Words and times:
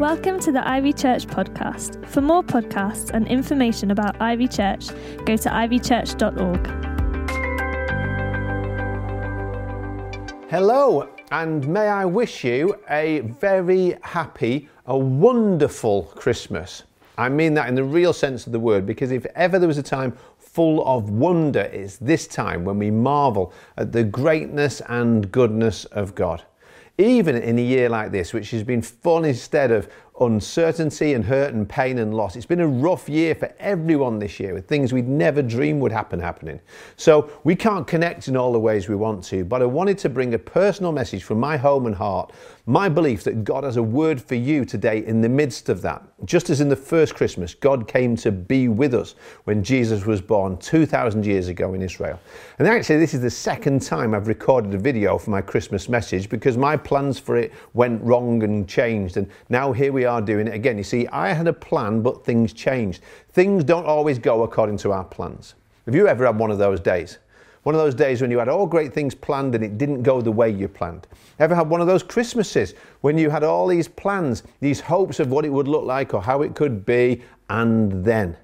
Welcome 0.00 0.40
to 0.40 0.50
the 0.50 0.66
Ivy 0.66 0.94
Church 0.94 1.26
podcast. 1.26 2.06
For 2.06 2.22
more 2.22 2.42
podcasts 2.42 3.10
and 3.10 3.28
information 3.28 3.90
about 3.90 4.18
Ivy 4.18 4.48
Church, 4.48 4.88
go 5.26 5.36
to 5.36 5.50
ivychurch.org. 5.50 6.66
Hello, 10.48 11.06
and 11.32 11.68
may 11.68 11.88
I 11.88 12.06
wish 12.06 12.44
you 12.44 12.76
a 12.88 13.20
very 13.20 13.98
happy, 14.00 14.70
a 14.86 14.96
wonderful 14.96 16.04
Christmas. 16.14 16.84
I 17.18 17.28
mean 17.28 17.52
that 17.52 17.68
in 17.68 17.74
the 17.74 17.84
real 17.84 18.14
sense 18.14 18.46
of 18.46 18.52
the 18.52 18.58
word, 18.58 18.86
because 18.86 19.12
if 19.12 19.26
ever 19.34 19.58
there 19.58 19.68
was 19.68 19.76
a 19.76 19.82
time 19.82 20.16
full 20.38 20.82
of 20.86 21.10
wonder, 21.10 21.60
it's 21.60 21.98
this 21.98 22.26
time 22.26 22.64
when 22.64 22.78
we 22.78 22.90
marvel 22.90 23.52
at 23.76 23.92
the 23.92 24.04
greatness 24.04 24.80
and 24.88 25.30
goodness 25.30 25.84
of 25.84 26.14
God. 26.14 26.42
Even 27.00 27.36
in 27.36 27.58
a 27.58 27.62
year 27.62 27.88
like 27.88 28.12
this, 28.12 28.34
which 28.34 28.50
has 28.50 28.62
been 28.62 28.82
fun 28.82 29.24
instead 29.24 29.70
of 29.70 29.88
uncertainty 30.20 31.14
and 31.14 31.24
hurt 31.24 31.54
and 31.54 31.68
pain 31.68 31.98
and 31.98 32.14
loss. 32.14 32.36
It's 32.36 32.46
been 32.46 32.60
a 32.60 32.68
rough 32.68 33.08
year 33.08 33.34
for 33.34 33.52
everyone 33.58 34.18
this 34.18 34.38
year 34.38 34.52
with 34.52 34.68
things 34.68 34.92
we'd 34.92 35.08
never 35.08 35.40
dreamed 35.40 35.80
would 35.80 35.92
happen 35.92 36.20
happening. 36.20 36.60
So 36.96 37.30
we 37.42 37.56
can't 37.56 37.86
connect 37.86 38.28
in 38.28 38.36
all 38.36 38.52
the 38.52 38.60
ways 38.60 38.88
we 38.88 38.96
want 38.96 39.24
to, 39.24 39.44
but 39.44 39.62
I 39.62 39.66
wanted 39.66 39.96
to 39.98 40.08
bring 40.08 40.34
a 40.34 40.38
personal 40.38 40.92
message 40.92 41.22
from 41.22 41.40
my 41.40 41.56
home 41.56 41.86
and 41.86 41.94
heart, 41.94 42.32
my 42.66 42.88
belief 42.88 43.24
that 43.24 43.44
God 43.44 43.64
has 43.64 43.78
a 43.78 43.82
word 43.82 44.20
for 44.20 44.34
you 44.34 44.64
today 44.64 45.04
in 45.06 45.22
the 45.22 45.28
midst 45.28 45.68
of 45.70 45.80
that. 45.82 46.02
Just 46.26 46.50
as 46.50 46.60
in 46.60 46.68
the 46.68 46.76
first 46.76 47.14
Christmas, 47.14 47.54
God 47.54 47.88
came 47.88 48.14
to 48.16 48.30
be 48.30 48.68
with 48.68 48.94
us 48.94 49.14
when 49.44 49.64
Jesus 49.64 50.04
was 50.04 50.20
born 50.20 50.58
2,000 50.58 51.24
years 51.24 51.48
ago 51.48 51.72
in 51.72 51.80
Israel. 51.80 52.20
And 52.58 52.68
actually, 52.68 52.98
this 52.98 53.14
is 53.14 53.22
the 53.22 53.30
second 53.30 53.80
time 53.80 54.14
I've 54.14 54.28
recorded 54.28 54.74
a 54.74 54.78
video 54.78 55.16
for 55.16 55.30
my 55.30 55.40
Christmas 55.40 55.88
message 55.88 56.28
because 56.28 56.58
my 56.58 56.76
plans 56.76 57.18
for 57.18 57.36
it 57.36 57.52
went 57.72 58.02
wrong 58.02 58.42
and 58.42 58.68
changed. 58.68 59.16
And 59.16 59.28
now 59.48 59.72
here 59.72 59.92
we 59.92 60.04
are 60.04 60.09
are 60.10 60.20
doing 60.20 60.46
it 60.46 60.54
again. 60.54 60.76
You 60.76 60.84
see, 60.84 61.06
I 61.08 61.32
had 61.32 61.46
a 61.46 61.52
plan, 61.52 62.02
but 62.02 62.24
things 62.24 62.52
changed. 62.52 63.00
Things 63.32 63.64
don't 63.64 63.86
always 63.86 64.18
go 64.18 64.42
according 64.42 64.76
to 64.78 64.92
our 64.92 65.04
plans. 65.04 65.54
Have 65.86 65.94
you 65.94 66.06
ever 66.06 66.26
had 66.26 66.38
one 66.38 66.50
of 66.50 66.58
those 66.58 66.80
days? 66.80 67.18
One 67.62 67.74
of 67.74 67.80
those 67.80 67.94
days 67.94 68.22
when 68.22 68.30
you 68.30 68.38
had 68.38 68.48
all 68.48 68.66
great 68.66 68.92
things 68.92 69.14
planned 69.14 69.54
and 69.54 69.62
it 69.62 69.76
didn't 69.76 70.02
go 70.02 70.20
the 70.20 70.32
way 70.32 70.48
you 70.48 70.66
planned. 70.66 71.06
Ever 71.38 71.54
had 71.54 71.68
one 71.68 71.80
of 71.80 71.86
those 71.86 72.02
Christmases 72.02 72.74
when 73.02 73.18
you 73.18 73.28
had 73.28 73.44
all 73.44 73.66
these 73.66 73.86
plans, 73.86 74.42
these 74.60 74.80
hopes 74.80 75.20
of 75.20 75.30
what 75.30 75.44
it 75.44 75.50
would 75.50 75.68
look 75.68 75.84
like 75.84 76.14
or 76.14 76.22
how 76.22 76.42
it 76.42 76.54
could 76.54 76.86
be, 76.86 77.22
and 77.50 78.04
then? 78.04 78.36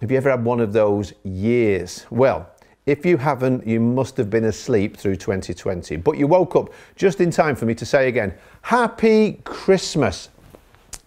Have 0.00 0.10
you 0.10 0.16
ever 0.16 0.30
had 0.30 0.44
one 0.44 0.60
of 0.60 0.72
those 0.72 1.12
years? 1.24 2.06
Well, 2.10 2.50
if 2.88 3.04
you 3.04 3.16
haven't, 3.16 3.66
you 3.66 3.80
must 3.80 4.16
have 4.16 4.30
been 4.30 4.44
asleep 4.44 4.96
through 4.96 5.16
2020. 5.16 5.96
But 5.96 6.16
you 6.16 6.26
woke 6.26 6.56
up 6.56 6.72
just 6.96 7.20
in 7.20 7.30
time 7.30 7.54
for 7.54 7.66
me 7.66 7.74
to 7.74 7.84
say 7.84 8.08
again, 8.08 8.34
Happy 8.62 9.40
Christmas. 9.44 10.30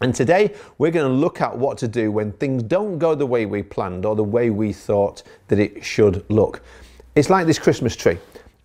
And 0.02 0.16
today 0.16 0.56
we're 0.80 0.92
going 0.92 1.08
to 1.08 1.14
look 1.14 1.42
at 1.42 1.56
what 1.56 1.78
to 1.80 1.88
do 1.88 2.12
when 2.12 2.32
things 2.34 2.64
don't 2.64 2.98
go 2.98 3.14
the 3.14 3.26
way 3.26 3.46
we 3.46 3.62
planned 3.62 4.04
or 4.06 4.16
the 4.16 4.24
way 4.24 4.50
we 4.50 4.74
thought 4.74 5.22
that 5.48 5.60
it 5.60 5.86
should 5.86 6.26
look. 6.30 6.62
It's 7.16 7.30
like 7.30 7.46
this 7.46 7.60
Christmas 7.60 7.96
tree. 7.96 8.18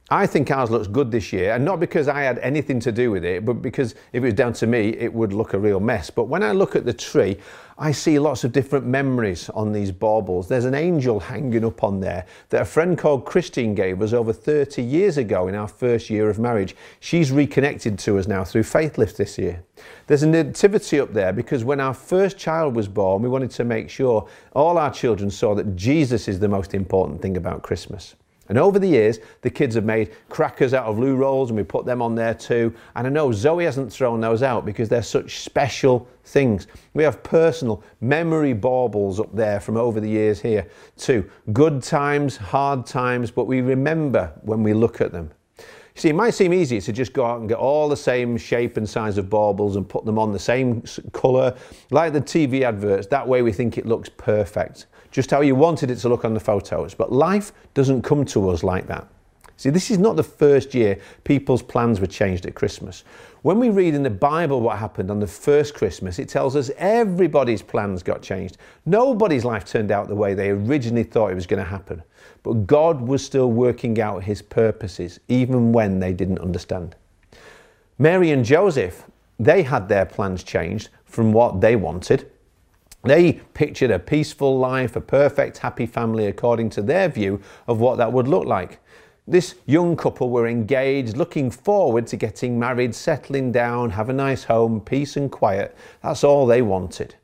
I 0.08 0.24
think 0.28 0.52
ours 0.52 0.70
looks 0.70 0.86
good 0.86 1.10
this 1.10 1.32
year, 1.32 1.52
and 1.52 1.64
not 1.64 1.80
because 1.80 2.06
I 2.06 2.22
had 2.22 2.38
anything 2.38 2.78
to 2.80 2.92
do 2.92 3.10
with 3.10 3.24
it, 3.24 3.44
but 3.44 3.54
because 3.54 3.96
if 4.12 4.22
it 4.22 4.26
was 4.26 4.34
down 4.34 4.52
to 4.52 4.66
me, 4.68 4.90
it 4.90 5.12
would 5.12 5.32
look 5.32 5.52
a 5.52 5.58
real 5.58 5.80
mess. 5.80 6.10
But 6.10 6.28
when 6.28 6.44
I 6.44 6.52
look 6.52 6.76
at 6.76 6.84
the 6.84 6.92
tree, 6.92 7.38
I 7.76 7.90
see 7.90 8.20
lots 8.20 8.44
of 8.44 8.52
different 8.52 8.86
memories 8.86 9.50
on 9.50 9.72
these 9.72 9.90
baubles. 9.90 10.46
There's 10.46 10.64
an 10.64 10.76
angel 10.76 11.18
hanging 11.18 11.64
up 11.64 11.82
on 11.82 11.98
there 11.98 12.24
that 12.50 12.62
a 12.62 12.64
friend 12.64 12.96
called 12.96 13.24
Christine 13.24 13.74
gave 13.74 14.00
us 14.00 14.12
over 14.12 14.32
30 14.32 14.80
years 14.80 15.18
ago 15.18 15.48
in 15.48 15.56
our 15.56 15.66
first 15.66 16.08
year 16.08 16.30
of 16.30 16.38
marriage. 16.38 16.76
She's 17.00 17.32
reconnected 17.32 17.98
to 17.98 18.16
us 18.16 18.28
now 18.28 18.44
through 18.44 18.62
Faithlift 18.62 19.16
this 19.16 19.36
year. 19.36 19.64
There's 20.06 20.22
a 20.22 20.28
nativity 20.28 21.00
up 21.00 21.14
there 21.14 21.32
because 21.32 21.64
when 21.64 21.80
our 21.80 21.94
first 21.94 22.38
child 22.38 22.76
was 22.76 22.86
born, 22.86 23.22
we 23.22 23.28
wanted 23.28 23.50
to 23.50 23.64
make 23.64 23.90
sure 23.90 24.28
all 24.52 24.78
our 24.78 24.92
children 24.92 25.32
saw 25.32 25.56
that 25.56 25.74
Jesus 25.74 26.28
is 26.28 26.38
the 26.38 26.48
most 26.48 26.74
important 26.74 27.20
thing 27.20 27.36
about 27.36 27.64
Christmas. 27.64 28.14
And 28.48 28.58
over 28.58 28.78
the 28.78 28.86
years, 28.86 29.18
the 29.42 29.50
kids 29.50 29.74
have 29.74 29.84
made 29.84 30.12
crackers 30.28 30.74
out 30.74 30.86
of 30.86 30.98
loo 30.98 31.16
rolls 31.16 31.50
and 31.50 31.56
we 31.56 31.64
put 31.64 31.84
them 31.84 32.00
on 32.00 32.14
there 32.14 32.34
too. 32.34 32.74
And 32.94 33.06
I 33.06 33.10
know 33.10 33.32
Zoe 33.32 33.64
hasn't 33.64 33.92
thrown 33.92 34.20
those 34.20 34.42
out 34.42 34.64
because 34.64 34.88
they're 34.88 35.02
such 35.02 35.40
special 35.40 36.08
things. 36.24 36.66
We 36.94 37.02
have 37.04 37.22
personal 37.22 37.82
memory 38.00 38.52
baubles 38.52 39.20
up 39.20 39.34
there 39.34 39.60
from 39.60 39.76
over 39.76 40.00
the 40.00 40.08
years 40.08 40.40
here 40.40 40.68
too. 40.96 41.28
Good 41.52 41.82
times, 41.82 42.36
hard 42.36 42.86
times, 42.86 43.30
but 43.30 43.46
we 43.46 43.60
remember 43.60 44.32
when 44.42 44.62
we 44.62 44.74
look 44.74 45.00
at 45.00 45.12
them. 45.12 45.30
You 45.58 46.02
see, 46.02 46.08
it 46.10 46.14
might 46.14 46.34
seem 46.34 46.52
easy 46.52 46.78
to 46.78 46.92
just 46.92 47.14
go 47.14 47.24
out 47.24 47.40
and 47.40 47.48
get 47.48 47.56
all 47.56 47.88
the 47.88 47.96
same 47.96 48.36
shape 48.36 48.76
and 48.76 48.86
size 48.86 49.16
of 49.16 49.30
baubles 49.30 49.76
and 49.76 49.88
put 49.88 50.04
them 50.04 50.18
on 50.18 50.30
the 50.30 50.38
same 50.38 50.82
colour, 51.12 51.56
like 51.90 52.12
the 52.12 52.20
TV 52.20 52.62
adverts. 52.62 53.06
That 53.06 53.26
way 53.26 53.40
we 53.40 53.50
think 53.50 53.78
it 53.78 53.86
looks 53.86 54.10
perfect 54.10 54.86
just 55.16 55.30
how 55.30 55.40
you 55.40 55.54
wanted 55.54 55.90
it 55.90 55.96
to 55.96 56.10
look 56.10 56.26
on 56.26 56.34
the 56.34 56.40
photos. 56.40 56.92
But 56.92 57.10
life 57.10 57.50
doesn't 57.72 58.02
come 58.02 58.26
to 58.26 58.50
us 58.50 58.62
like 58.62 58.86
that. 58.88 59.08
See, 59.56 59.70
this 59.70 59.90
is 59.90 59.96
not 59.96 60.14
the 60.14 60.22
first 60.22 60.74
year 60.74 61.00
people's 61.24 61.62
plans 61.62 62.02
were 62.02 62.06
changed 62.06 62.44
at 62.44 62.54
Christmas. 62.54 63.02
When 63.40 63.58
we 63.58 63.70
read 63.70 63.94
in 63.94 64.02
the 64.02 64.10
Bible 64.10 64.60
what 64.60 64.76
happened 64.76 65.10
on 65.10 65.18
the 65.18 65.26
first 65.26 65.72
Christmas, 65.72 66.18
it 66.18 66.28
tells 66.28 66.54
us 66.54 66.70
everybody's 66.76 67.62
plans 67.62 68.02
got 68.02 68.20
changed. 68.20 68.58
Nobody's 68.84 69.42
life 69.42 69.64
turned 69.64 69.90
out 69.90 70.08
the 70.08 70.14
way 70.14 70.34
they 70.34 70.50
originally 70.50 71.04
thought 71.04 71.32
it 71.32 71.34
was 71.34 71.46
going 71.46 71.64
to 71.64 71.70
happen. 71.70 72.02
But 72.42 72.66
God 72.66 73.00
was 73.00 73.24
still 73.24 73.50
working 73.50 73.98
out 73.98 74.22
his 74.22 74.42
purposes, 74.42 75.18
even 75.28 75.72
when 75.72 75.98
they 75.98 76.12
didn't 76.12 76.40
understand. 76.40 76.94
Mary 77.98 78.32
and 78.32 78.44
Joseph, 78.44 79.04
they 79.38 79.62
had 79.62 79.88
their 79.88 80.04
plans 80.04 80.44
changed 80.44 80.90
from 81.06 81.32
what 81.32 81.62
they 81.62 81.74
wanted 81.74 82.30
they 83.06 83.34
pictured 83.54 83.90
a 83.90 83.98
peaceful 83.98 84.58
life, 84.58 84.96
a 84.96 85.00
perfect, 85.00 85.58
happy 85.58 85.86
family 85.86 86.26
according 86.26 86.70
to 86.70 86.82
their 86.82 87.08
view 87.08 87.40
of 87.66 87.80
what 87.80 87.98
that 87.98 88.12
would 88.12 88.28
look 88.28 88.46
like. 88.46 88.80
This 89.28 89.56
young 89.66 89.96
couple 89.96 90.30
were 90.30 90.46
engaged, 90.46 91.16
looking 91.16 91.50
forward 91.50 92.06
to 92.08 92.16
getting 92.16 92.58
married, 92.58 92.94
settling 92.94 93.50
down, 93.50 93.90
have 93.90 94.08
a 94.08 94.12
nice 94.12 94.44
home, 94.44 94.80
peace 94.80 95.16
and 95.16 95.32
quiet. 95.32 95.76
That's 96.02 96.22
all 96.22 96.46
they 96.46 96.62
wanted. 96.62 97.16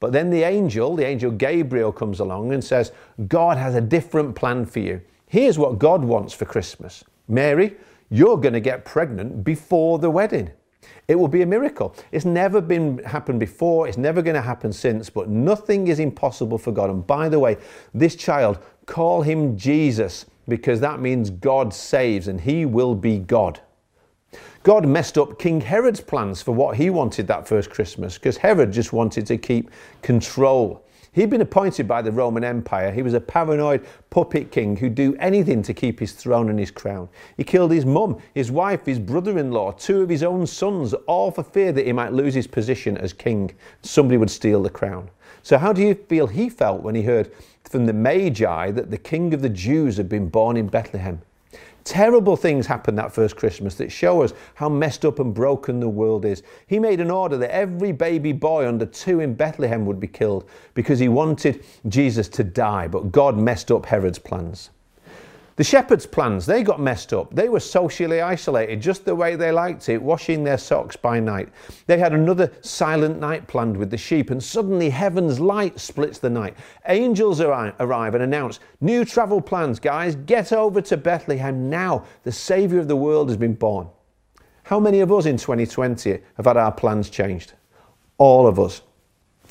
But 0.00 0.12
then 0.12 0.30
the 0.30 0.42
angel, 0.42 0.96
the 0.96 1.06
angel 1.06 1.30
Gabriel, 1.30 1.92
comes 1.92 2.20
along 2.20 2.52
and 2.52 2.62
says, 2.62 2.92
God 3.28 3.58
has 3.58 3.74
a 3.74 3.80
different 3.80 4.34
plan 4.34 4.66
for 4.66 4.80
you. 4.80 5.00
Here's 5.26 5.58
what 5.58 5.78
God 5.78 6.04
wants 6.04 6.34
for 6.34 6.44
Christmas. 6.44 7.04
Mary, 7.28 7.76
you're 8.10 8.36
going 8.36 8.54
to 8.54 8.60
get 8.60 8.84
pregnant 8.84 9.44
before 9.44 9.98
the 9.98 10.10
wedding. 10.10 10.50
It 11.08 11.14
will 11.14 11.28
be 11.28 11.42
a 11.42 11.46
miracle. 11.46 11.94
It's 12.12 12.24
never 12.24 12.60
been 12.60 12.98
happened 12.98 13.40
before, 13.40 13.86
it's 13.86 13.96
never 13.96 14.22
going 14.22 14.34
to 14.34 14.42
happen 14.42 14.72
since, 14.72 15.08
but 15.08 15.28
nothing 15.28 15.88
is 15.88 16.00
impossible 16.00 16.58
for 16.58 16.72
God. 16.72 16.90
And 16.90 17.06
by 17.06 17.28
the 17.28 17.38
way, 17.38 17.56
this 17.94 18.16
child, 18.16 18.58
call 18.86 19.22
him 19.22 19.56
Jesus 19.56 20.26
because 20.48 20.80
that 20.80 21.00
means 21.00 21.30
God 21.30 21.72
saves 21.72 22.28
and 22.28 22.40
he 22.40 22.64
will 22.64 22.94
be 22.94 23.18
God. 23.18 23.60
God 24.62 24.86
messed 24.86 25.16
up 25.16 25.38
King 25.38 25.60
Herod's 25.60 26.00
plans 26.00 26.42
for 26.42 26.52
what 26.52 26.76
he 26.76 26.90
wanted 26.90 27.28
that 27.28 27.46
first 27.46 27.70
Christmas 27.70 28.18
because 28.18 28.36
Herod 28.36 28.72
just 28.72 28.92
wanted 28.92 29.26
to 29.26 29.38
keep 29.38 29.70
control. 30.02 30.84
He'd 31.16 31.30
been 31.30 31.40
appointed 31.40 31.88
by 31.88 32.02
the 32.02 32.12
Roman 32.12 32.44
Empire. 32.44 32.92
He 32.92 33.00
was 33.00 33.14
a 33.14 33.20
paranoid 33.22 33.86
puppet 34.10 34.50
king 34.50 34.76
who'd 34.76 34.94
do 34.94 35.16
anything 35.18 35.62
to 35.62 35.72
keep 35.72 35.98
his 35.98 36.12
throne 36.12 36.50
and 36.50 36.58
his 36.58 36.70
crown. 36.70 37.08
He 37.38 37.42
killed 37.42 37.72
his 37.72 37.86
mum, 37.86 38.18
his 38.34 38.50
wife, 38.50 38.84
his 38.84 38.98
brother 38.98 39.38
in 39.38 39.50
law, 39.50 39.72
two 39.72 40.02
of 40.02 40.10
his 40.10 40.22
own 40.22 40.46
sons, 40.46 40.92
all 41.06 41.30
for 41.30 41.42
fear 41.42 41.72
that 41.72 41.86
he 41.86 41.92
might 41.94 42.12
lose 42.12 42.34
his 42.34 42.46
position 42.46 42.98
as 42.98 43.14
king. 43.14 43.50
Somebody 43.80 44.18
would 44.18 44.30
steal 44.30 44.62
the 44.62 44.68
crown. 44.68 45.08
So, 45.42 45.56
how 45.56 45.72
do 45.72 45.80
you 45.80 45.94
feel 45.94 46.26
he 46.26 46.50
felt 46.50 46.82
when 46.82 46.94
he 46.94 47.04
heard 47.04 47.32
from 47.64 47.86
the 47.86 47.94
Magi 47.94 48.70
that 48.72 48.90
the 48.90 48.98
king 48.98 49.32
of 49.32 49.40
the 49.40 49.48
Jews 49.48 49.96
had 49.96 50.10
been 50.10 50.28
born 50.28 50.58
in 50.58 50.66
Bethlehem? 50.66 51.22
Terrible 51.86 52.34
things 52.36 52.66
happened 52.66 52.98
that 52.98 53.12
first 53.12 53.36
Christmas 53.36 53.76
that 53.76 53.92
show 53.92 54.22
us 54.22 54.32
how 54.56 54.68
messed 54.68 55.04
up 55.04 55.20
and 55.20 55.32
broken 55.32 55.78
the 55.78 55.88
world 55.88 56.24
is. 56.24 56.42
He 56.66 56.80
made 56.80 57.00
an 57.00 57.12
order 57.12 57.36
that 57.36 57.54
every 57.54 57.92
baby 57.92 58.32
boy 58.32 58.66
under 58.66 58.86
two 58.86 59.20
in 59.20 59.34
Bethlehem 59.34 59.86
would 59.86 60.00
be 60.00 60.08
killed 60.08 60.50
because 60.74 60.98
he 60.98 61.08
wanted 61.08 61.64
Jesus 61.86 62.28
to 62.30 62.42
die, 62.42 62.88
but 62.88 63.12
God 63.12 63.38
messed 63.38 63.70
up 63.70 63.86
Herod's 63.86 64.18
plans. 64.18 64.70
The 65.56 65.64
shepherds' 65.64 66.04
plans, 66.04 66.44
they 66.44 66.62
got 66.62 66.80
messed 66.80 67.14
up. 67.14 67.34
They 67.34 67.48
were 67.48 67.60
socially 67.60 68.20
isolated 68.20 68.82
just 68.82 69.06
the 69.06 69.14
way 69.14 69.36
they 69.36 69.50
liked 69.50 69.88
it, 69.88 70.02
washing 70.02 70.44
their 70.44 70.58
socks 70.58 70.96
by 70.96 71.18
night. 71.18 71.48
They 71.86 71.96
had 71.96 72.12
another 72.12 72.52
silent 72.60 73.20
night 73.20 73.48
planned 73.48 73.78
with 73.78 73.90
the 73.90 73.96
sheep, 73.96 74.30
and 74.30 74.42
suddenly 74.42 74.90
heaven's 74.90 75.40
light 75.40 75.80
splits 75.80 76.18
the 76.18 76.28
night. 76.28 76.58
Angels 76.86 77.40
arrive 77.40 78.14
and 78.14 78.22
announce 78.22 78.60
new 78.82 79.06
travel 79.06 79.40
plans, 79.40 79.80
guys. 79.80 80.14
Get 80.14 80.52
over 80.52 80.82
to 80.82 80.96
Bethlehem 80.98 81.70
now. 81.70 82.04
The 82.24 82.32
Saviour 82.32 82.80
of 82.80 82.88
the 82.88 82.96
world 82.96 83.30
has 83.30 83.38
been 83.38 83.54
born. 83.54 83.88
How 84.64 84.78
many 84.78 85.00
of 85.00 85.10
us 85.10 85.24
in 85.24 85.38
2020 85.38 86.18
have 86.36 86.44
had 86.44 86.58
our 86.58 86.72
plans 86.72 87.08
changed? 87.08 87.54
All 88.18 88.46
of 88.46 88.60
us. 88.60 88.82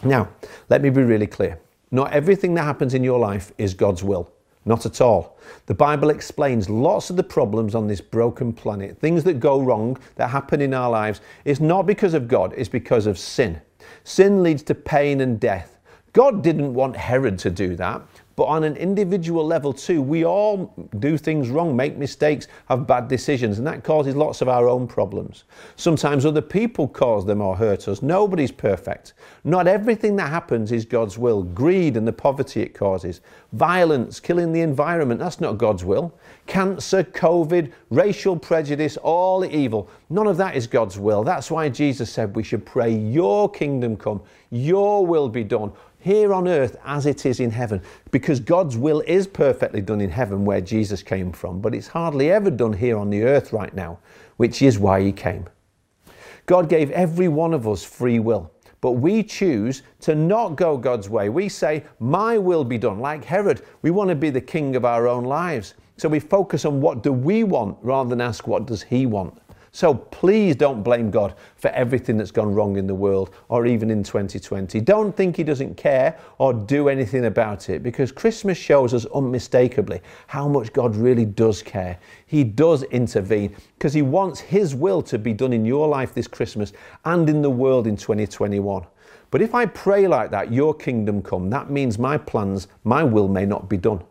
Now, 0.03 0.29
let 0.69 0.83
me 0.83 0.91
be 0.91 1.01
really 1.01 1.25
clear. 1.25 1.59
Not 1.89 2.11
everything 2.13 2.53
that 2.55 2.63
happens 2.63 2.93
in 2.93 3.03
your 3.03 3.17
life 3.17 3.51
is 3.57 3.73
God's 3.73 4.03
will. 4.03 4.31
Not 4.65 4.85
at 4.85 4.99
all. 4.99 5.37
The 5.67 5.75
Bible 5.75 6.09
explains 6.09 6.69
lots 6.69 7.09
of 7.09 7.15
the 7.15 7.23
problems 7.23 7.75
on 7.75 7.87
this 7.87 8.01
broken 8.01 8.51
planet, 8.51 8.99
things 8.99 9.23
that 9.23 9.39
go 9.39 9.61
wrong, 9.61 9.97
that 10.15 10.29
happen 10.29 10.59
in 10.59 10.73
our 10.73 10.89
lives, 10.89 11.21
is 11.45 11.61
not 11.61 11.85
because 11.85 12.15
of 12.15 12.27
God, 12.27 12.53
it's 12.57 12.69
because 12.69 13.05
of 13.05 13.19
sin. 13.19 13.61
Sin 14.03 14.41
leads 14.41 14.63
to 14.63 14.75
pain 14.75 15.21
and 15.21 15.39
death. 15.39 15.77
God 16.13 16.41
didn't 16.41 16.73
want 16.73 16.95
Herod 16.95 17.37
to 17.39 17.49
do 17.49 17.75
that. 17.75 18.01
But 18.35 18.45
on 18.45 18.65
an 18.65 18.75
individual 18.75 19.45
level, 19.45 19.71
too, 19.71 20.01
we 20.01 20.25
all 20.25 20.73
do 20.99 21.17
things 21.17 21.49
wrong, 21.49 21.73
make 21.73 21.95
mistakes, 21.95 22.47
have 22.67 22.85
bad 22.85 23.07
decisions, 23.07 23.59
and 23.59 23.67
that 23.67 23.83
causes 23.83 24.13
lots 24.13 24.41
of 24.41 24.49
our 24.49 24.67
own 24.67 24.87
problems. 24.87 25.45
Sometimes 25.77 26.25
other 26.25 26.41
people 26.41 26.87
cause 26.87 27.25
them 27.25 27.39
or 27.39 27.55
hurt 27.55 27.87
us. 27.87 28.01
Nobody's 28.01 28.51
perfect. 28.51 29.13
Not 29.45 29.67
everything 29.67 30.17
that 30.17 30.29
happens 30.29 30.73
is 30.73 30.83
God's 30.83 31.17
will. 31.17 31.43
Greed 31.43 31.95
and 31.95 32.05
the 32.05 32.11
poverty 32.13 32.61
it 32.61 32.73
causes, 32.73 33.21
violence, 33.53 34.19
killing 34.19 34.51
the 34.51 34.61
environment, 34.61 35.19
that's 35.19 35.39
not 35.39 35.57
God's 35.57 35.85
will. 35.85 36.13
Cancer, 36.45 37.03
COVID, 37.03 37.71
racial 37.89 38.37
prejudice, 38.37 38.97
all 38.97 39.39
the 39.39 39.55
evil, 39.55 39.89
none 40.09 40.27
of 40.27 40.35
that 40.37 40.57
is 40.57 40.67
God's 40.67 40.99
will. 40.99 41.23
That's 41.23 41.49
why 41.49 41.69
Jesus 41.69 42.11
said 42.11 42.35
we 42.35 42.43
should 42.43 42.65
pray, 42.65 42.93
Your 42.93 43.49
kingdom 43.49 43.95
come, 43.95 44.21
Your 44.49 45.05
will 45.05 45.29
be 45.29 45.45
done 45.45 45.71
here 46.05 46.35
on 46.35 46.47
earth 46.47 46.77
as 46.85 47.07
it 47.07 47.25
is 47.25 47.39
in 47.39 47.49
heaven. 47.49 47.81
Because 48.15 48.39
God's 48.39 48.77
will 48.77 49.01
is 49.01 49.27
perfectly 49.27 49.81
done 49.81 49.99
in 49.99 50.09
heaven 50.09 50.45
where 50.45 50.61
Jesus 50.61 51.03
came 51.03 51.33
from, 51.33 51.59
but 51.59 51.75
it's 51.75 51.87
hardly 51.87 52.31
ever 52.31 52.49
done 52.49 52.71
here 52.71 52.97
on 52.97 53.09
the 53.09 53.23
earth 53.23 53.51
right 53.51 53.75
now, 53.75 53.99
which 54.37 54.61
is 54.61 54.79
why 54.79 55.01
He 55.01 55.11
came. 55.11 55.47
God 56.45 56.69
gave 56.69 56.91
every 56.91 57.27
one 57.27 57.53
of 57.53 57.67
us 57.67 57.83
free 57.83 58.19
will, 58.19 58.49
but 58.79 58.93
we 58.93 59.21
choose 59.21 59.81
to 59.99 60.15
not 60.15 60.55
go 60.55 60.77
God's 60.77 61.09
way. 61.09 61.27
We 61.27 61.49
say, 61.49 61.83
My 61.99 62.37
will 62.37 62.63
be 62.63 62.77
done. 62.77 62.99
Like 62.99 63.25
Herod, 63.25 63.63
we 63.81 63.91
want 63.91 64.07
to 64.11 64.15
be 64.15 64.29
the 64.29 64.39
king 64.39 64.77
of 64.77 64.85
our 64.85 65.09
own 65.09 65.25
lives. 65.25 65.73
So 65.97 66.07
we 66.07 66.21
focus 66.21 66.63
on 66.63 66.79
what 66.79 67.03
do 67.03 67.11
we 67.11 67.43
want 67.43 67.77
rather 67.81 68.09
than 68.09 68.21
ask 68.21 68.47
what 68.47 68.65
does 68.65 68.81
He 68.81 69.05
want. 69.05 69.37
So 69.75 69.93
please 69.93 70.55
don't 70.55 70.83
blame 70.83 71.11
God 71.11 71.35
for 71.57 71.67
everything 71.71 72.15
that's 72.15 72.31
gone 72.31 72.55
wrong 72.55 72.77
in 72.77 72.87
the 72.87 72.95
world 72.95 73.31
or 73.49 73.65
even 73.65 73.91
in 73.91 74.03
2020. 74.03 74.79
Don't 74.79 75.13
think 75.13 75.35
He 75.35 75.43
doesn't 75.43 75.75
care 75.75 76.17
or 76.37 76.53
do 76.53 76.87
anything 76.87 77.25
about 77.25 77.67
it 77.69 77.83
because 77.83 78.09
Christmas 78.09 78.57
shows 78.57 78.93
us 78.93 79.05
unmistakably 79.07 79.99
how 80.27 80.47
much 80.47 80.71
God 80.71 80.95
really 80.95 81.25
does 81.25 81.61
care. 81.61 81.99
He 82.25 82.45
does 82.45 82.83
intervene 82.83 83.53
because 83.77 83.93
He 83.93 84.01
wants 84.01 84.39
His 84.39 84.73
will 84.73 85.01
to 85.01 85.19
be 85.19 85.33
done 85.33 85.51
in 85.51 85.65
your 85.65 85.89
life 85.89 86.13
this 86.13 86.27
Christmas 86.27 86.71
and 87.03 87.27
in 87.27 87.41
the 87.41 87.49
world 87.49 87.85
in 87.85 87.97
2021. 87.97 88.85
But 89.29 89.41
if 89.41 89.53
I 89.53 89.65
pray 89.65 90.07
like 90.07 90.31
that, 90.31 90.53
your 90.53 90.73
kingdom 90.73 91.21
come, 91.21 91.49
that 91.49 91.69
means 91.69 91.99
my 91.99 92.17
plans, 92.17 92.69
my 92.85 93.03
will 93.03 93.27
may 93.27 93.45
not 93.45 93.67
be 93.67 93.75
done. 93.75 94.01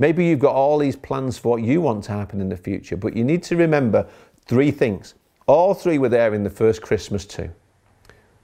Maybe 0.00 0.24
you've 0.24 0.38
got 0.38 0.54
all 0.54 0.78
these 0.78 0.96
plans 0.96 1.36
for 1.36 1.50
what 1.50 1.62
you 1.62 1.82
want 1.82 2.04
to 2.04 2.12
happen 2.12 2.40
in 2.40 2.48
the 2.48 2.56
future, 2.56 2.96
but 2.96 3.14
you 3.14 3.22
need 3.22 3.42
to 3.44 3.56
remember 3.56 4.08
Three 4.50 4.72
things. 4.72 5.14
All 5.46 5.74
three 5.74 5.98
were 5.98 6.08
there 6.08 6.34
in 6.34 6.42
the 6.42 6.50
first 6.50 6.82
Christmas 6.82 7.24
too. 7.24 7.50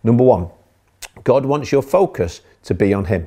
Number 0.04 0.22
one, 0.22 0.50
God 1.24 1.44
wants 1.44 1.72
your 1.72 1.82
focus 1.82 2.42
to 2.62 2.74
be 2.74 2.94
on 2.94 3.06
Him. 3.06 3.26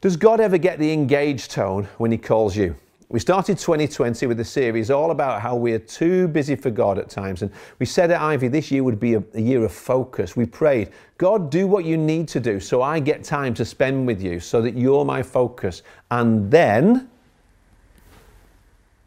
Does 0.00 0.16
God 0.16 0.40
ever 0.40 0.58
get 0.58 0.80
the 0.80 0.92
engaged 0.92 1.52
tone 1.52 1.84
when 1.98 2.10
He 2.10 2.18
calls 2.18 2.56
you? 2.56 2.74
We 3.10 3.20
started 3.20 3.58
2020 3.58 4.26
with 4.26 4.40
a 4.40 4.44
series 4.44 4.90
all 4.90 5.12
about 5.12 5.40
how 5.40 5.54
we 5.54 5.72
are 5.72 5.78
too 5.78 6.26
busy 6.26 6.56
for 6.56 6.70
God 6.70 6.98
at 6.98 7.08
times. 7.08 7.42
And 7.42 7.52
we 7.78 7.86
said 7.86 8.10
at 8.10 8.20
Ivy 8.20 8.48
this 8.48 8.72
year 8.72 8.82
would 8.82 8.98
be 8.98 9.14
a, 9.14 9.22
a, 9.34 9.40
year 9.40 9.64
of 9.64 9.70
focus. 9.70 10.34
We 10.34 10.46
prayed, 10.46 10.90
God, 11.16 11.48
do 11.48 11.68
what 11.68 11.84
you 11.84 11.96
need 11.96 12.26
to 12.26 12.40
do 12.40 12.58
so 12.58 12.82
I 12.82 12.98
get 12.98 13.22
time 13.22 13.54
to 13.54 13.64
spend 13.64 14.04
with 14.04 14.20
you 14.20 14.40
so 14.40 14.60
that 14.62 14.76
you're 14.76 15.04
my 15.04 15.22
focus. 15.22 15.82
And 16.10 16.50
then 16.50 17.08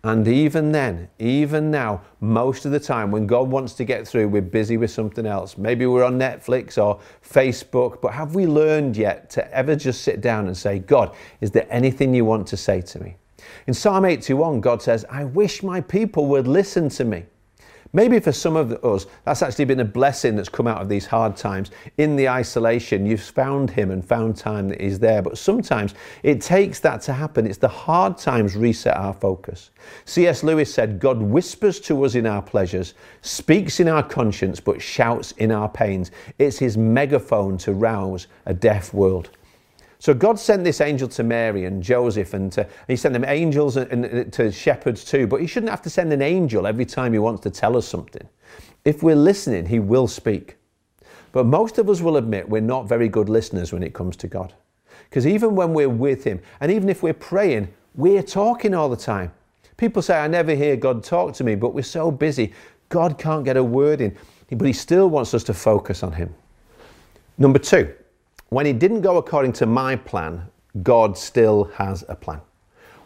and 0.04 0.26
even 0.28 0.72
then, 0.72 1.10
even 1.20 1.70
now, 1.72 2.02
most 2.22 2.66
of 2.66 2.72
the 2.72 2.80
time 2.80 3.12
when 3.12 3.28
God 3.28 3.50
wants 3.50 3.74
to 3.74 3.84
get 3.84 4.08
through, 4.08 4.30
we're 4.30 4.42
busy 4.42 4.78
with 4.78 4.92
something 4.92 5.26
else. 5.26 5.58
Maybe 5.58 5.86
we're 5.86 6.06
on 6.06 6.18
Netflix 6.18 6.82
or 6.82 7.02
Facebook, 7.22 8.00
but 8.02 8.14
have 8.14 8.34
we 8.34 8.48
learned 8.48 8.96
yet 8.96 9.30
to 9.32 9.54
ever 9.54 9.76
just 9.76 10.04
sit 10.04 10.22
down 10.22 10.48
and 10.48 10.56
say, 10.56 10.80
God, 10.80 11.14
is 11.42 11.52
there 11.52 11.68
anything 11.70 12.14
you 12.14 12.24
want 12.24 12.48
to 12.48 12.58
say 12.58 12.80
to 12.82 13.00
me? 13.04 13.18
In 13.68 13.74
Psalm 13.74 14.06
81, 14.06 14.62
God 14.62 14.82
says, 14.82 15.06
I 15.10 15.26
wish 15.26 15.64
my 15.64 15.82
people 15.82 16.28
would 16.28 16.48
listen 16.48 16.88
to 16.90 17.04
me. 17.04 17.26
Maybe 17.92 18.20
for 18.20 18.32
some 18.32 18.56
of 18.56 18.72
us, 18.84 19.08
that's 19.26 19.42
actually 19.42 19.66
been 19.66 19.80
a 19.80 19.86
blessing 19.86 20.36
that's 20.36 20.50
come 20.50 20.68
out 20.68 20.80
of 20.80 20.90
these 20.90 21.08
hard 21.08 21.36
times. 21.36 21.72
In 21.98 22.16
the 22.16 22.30
isolation, 22.30 23.06
you've 23.06 23.22
found 23.22 23.72
Him 23.72 23.90
and 23.90 24.06
found 24.06 24.38
time 24.38 24.70
that 24.70 24.80
He's 24.80 25.00
there. 25.00 25.24
But 25.24 25.40
sometimes 25.40 25.96
it 26.22 26.40
takes 26.40 26.80
that 26.82 27.02
to 27.04 27.14
happen. 27.14 27.48
It's 27.48 27.58
the 27.58 27.68
hard 27.68 28.18
times 28.18 28.56
reset 28.56 28.96
our 28.96 29.14
focus. 29.14 29.72
C.S. 30.06 30.44
Lewis 30.44 30.72
said, 30.72 31.00
God 31.00 31.20
whispers 31.20 31.80
to 31.82 32.06
us 32.06 32.14
in 32.14 32.28
our 32.28 32.44
pleasures, 32.44 32.94
speaks 33.22 33.80
in 33.80 33.88
our 33.88 34.04
conscience, 34.04 34.60
but 34.60 34.80
shouts 34.80 35.32
in 35.34 35.52
our 35.52 35.70
pains. 35.70 36.12
It's 36.38 36.60
His 36.60 36.78
megaphone 36.78 37.58
to 37.60 37.74
rouse 37.74 38.28
a 38.46 38.54
deaf 38.54 38.94
world. 38.94 39.32
So 40.00 40.14
God 40.14 40.40
sent 40.40 40.64
this 40.64 40.80
angel 40.80 41.10
to 41.10 41.24
Mary 41.24 41.66
and 41.66 41.84
Joseph, 41.84 42.34
and, 42.34 42.52
to, 42.54 42.62
and 42.62 42.88
he 42.88 42.96
sent 42.96 43.14
them 43.14 43.26
angels 43.26 43.76
and, 43.76 44.06
and, 44.06 44.32
to 44.34 44.50
shepherds 44.50 45.04
too. 45.04 45.28
But 45.28 45.42
he 45.42 45.48
shouldn't 45.48 45.70
have 45.70 45.82
to 45.82 45.90
send 45.90 46.14
an 46.14 46.22
angel 46.22 46.66
every 46.66 46.86
time 46.86 47.12
he 47.12 47.20
wants 47.20 47.42
to 47.42 47.50
tell 47.50 47.76
us 47.76 47.86
something. 47.86 48.28
If 48.86 49.04
we're 49.04 49.18
listening, 49.18 49.66
he 49.66 49.80
will 49.80 50.08
speak. 50.08 50.56
But 51.34 51.46
most 51.46 51.78
of 51.78 51.90
us 51.90 52.02
will 52.02 52.16
admit 52.16 52.48
we're 52.48 52.62
not 52.62 52.88
very 52.88 53.10
good 53.10 53.28
listeners 53.28 53.74
when 53.74 53.84
it 53.84 53.94
comes 53.94 54.16
to 54.18 54.28
God. 54.28 54.54
Because 55.10 55.28
even 55.28 55.54
when 55.54 55.74
we're 55.74 55.90
with 55.90 56.24
him, 56.24 56.40
and 56.62 56.72
even 56.72 56.88
if 56.88 57.04
we're 57.04 57.14
praying, 57.14 57.68
we're 57.96 58.24
talking 58.24 58.74
all 58.74 58.90
the 58.90 58.98
time. 58.98 59.32
People 59.76 60.02
say, 60.02 60.18
I 60.18 60.28
never 60.28 60.56
hear 60.56 60.78
God 60.78 61.04
talk 61.04 61.34
to 61.36 61.44
me, 61.44 61.56
but 61.56 61.74
we're 61.74 61.84
so 61.84 62.10
busy. 62.10 62.54
God 62.88 63.18
can't 63.18 63.44
get 63.44 63.58
a 63.58 63.64
word 63.64 64.02
in, 64.02 64.16
but 64.52 64.66
he 64.66 64.74
still 64.74 65.10
wants 65.10 65.34
us 65.34 65.44
to 65.46 65.54
focus 65.54 66.04
on 66.04 66.14
him. 66.14 66.34
Number 67.38 67.60
two, 67.60 67.94
when 68.50 68.66
it 68.66 68.80
didn't 68.80 69.02
go 69.02 69.18
according 69.18 69.54
to 69.54 69.66
my 69.66 69.96
plan, 69.96 70.44
God 70.84 71.18
still 71.18 71.66
has 71.76 72.04
a 72.10 72.16
plan. 72.16 72.42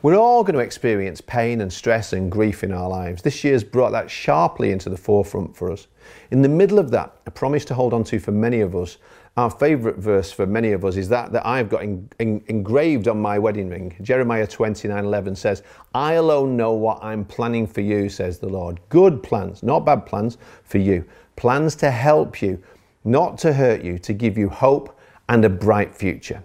We're 0.02 0.18
all 0.18 0.44
going 0.44 0.56
to 0.56 0.60
experience 0.60 1.22
pain 1.22 1.62
and 1.62 1.72
stress 1.72 2.12
and 2.12 2.30
grief 2.30 2.64
in 2.64 2.74
our 2.74 2.90
lives. 2.90 3.22
This 3.22 3.44
year's 3.44 3.64
brought 3.64 3.92
that 3.92 4.12
sharply 4.12 4.72
into 4.72 4.90
the 4.90 4.98
forefront 4.98 5.56
for 5.56 5.72
us. 5.72 5.88
In 6.32 6.42
the 6.42 6.50
middle 6.50 6.78
of 6.78 6.92
that, 6.92 7.16
a 7.26 7.32
promise 7.32 7.64
to 7.66 7.74
hold 7.74 7.94
on 7.94 8.04
to 8.06 8.20
for 8.20 8.32
many 8.32 8.60
of 8.60 8.76
us, 8.76 8.98
our 9.38 9.50
favourite 9.50 9.98
verse 9.98 10.32
for 10.32 10.46
many 10.46 10.74
of 10.74 10.86
us 10.86 10.96
is 10.98 11.10
that 11.10 11.32
that 11.32 11.48
I've 11.48 11.70
got 11.70 11.84
engraved 11.84 13.08
on 13.08 13.20
my 13.22 13.40
wedding 13.40 13.70
ring. 13.70 13.96
Jeremiah 14.02 14.46
29:11 14.46 15.36
says, 15.36 15.64
"I 15.96 16.14
alone 16.14 16.58
know 16.58 16.74
what 16.74 17.00
I'm 17.02 17.26
planning 17.26 17.66
for 17.66 17.82
you," 17.82 18.10
says 18.10 18.40
the 18.40 18.50
Lord. 18.50 18.80
Good 18.90 19.24
plans, 19.24 19.64
not 19.64 19.86
bad 19.86 20.06
plans 20.06 20.38
for 20.64 20.78
you. 20.78 21.06
Plans 21.36 21.76
to 21.78 21.90
help 21.90 22.42
you, 22.42 22.60
not 23.06 23.38
to 23.40 23.54
hurt 23.54 23.82
you, 23.84 23.98
to 24.00 24.14
give 24.14 24.38
you 24.38 24.50
hope 24.50 24.93
and 25.30 25.44
a 25.46 25.50
bright 25.50 25.96
future. 25.96 26.44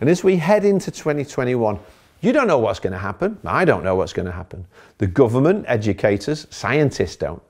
And 0.00 0.08
as 0.08 0.22
we 0.22 0.36
head 0.36 0.64
into 0.64 0.90
2021, 0.90 1.78
you 2.20 2.32
don't 2.32 2.48
know 2.48 2.58
what's 2.58 2.80
going 2.80 2.92
to 2.92 2.98
happen. 2.98 3.38
I 3.44 3.64
don't 3.64 3.84
know 3.84 3.94
what's 3.94 4.12
going 4.12 4.26
to 4.26 4.32
happen. 4.32 4.66
The 4.98 5.06
government, 5.06 5.64
educators, 5.68 6.46
scientists 6.50 7.16
don't. 7.16 7.42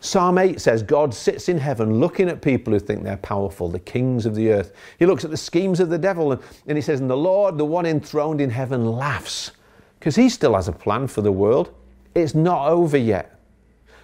Psalm 0.00 0.38
8 0.38 0.60
says 0.60 0.82
God 0.82 1.12
sits 1.12 1.48
in 1.48 1.58
heaven 1.58 1.98
looking 1.98 2.28
at 2.28 2.40
people 2.40 2.72
who 2.72 2.78
think 2.78 3.02
they're 3.02 3.16
powerful, 3.16 3.68
the 3.68 3.80
kings 3.80 4.26
of 4.26 4.34
the 4.34 4.52
earth. 4.52 4.72
He 4.98 5.06
looks 5.06 5.24
at 5.24 5.30
the 5.30 5.36
schemes 5.36 5.80
of 5.80 5.88
the 5.88 5.98
devil 5.98 6.32
and, 6.32 6.40
and 6.68 6.78
he 6.78 6.82
says, 6.82 7.00
And 7.00 7.10
the 7.10 7.16
Lord, 7.16 7.58
the 7.58 7.64
one 7.64 7.86
enthroned 7.86 8.40
in 8.40 8.50
heaven, 8.50 8.86
laughs 8.86 9.52
because 9.98 10.14
he 10.14 10.28
still 10.28 10.54
has 10.54 10.68
a 10.68 10.72
plan 10.72 11.08
for 11.08 11.22
the 11.22 11.32
world. 11.32 11.74
It's 12.14 12.34
not 12.34 12.68
over 12.68 12.96
yet. 12.96 13.38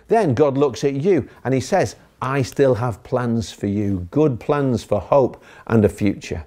Then 0.08 0.34
God 0.34 0.58
looks 0.58 0.84
at 0.84 0.94
you 0.94 1.28
and 1.44 1.54
he 1.54 1.60
says, 1.60 1.96
I 2.21 2.42
still 2.42 2.76
have 2.76 3.02
plans 3.02 3.52
for 3.52 3.66
you, 3.66 4.09
good 4.11 4.40
plans 4.40 4.83
for 4.85 5.00
hope 5.00 5.42
and 5.66 5.85
a 5.85 5.88
future. 5.88 6.47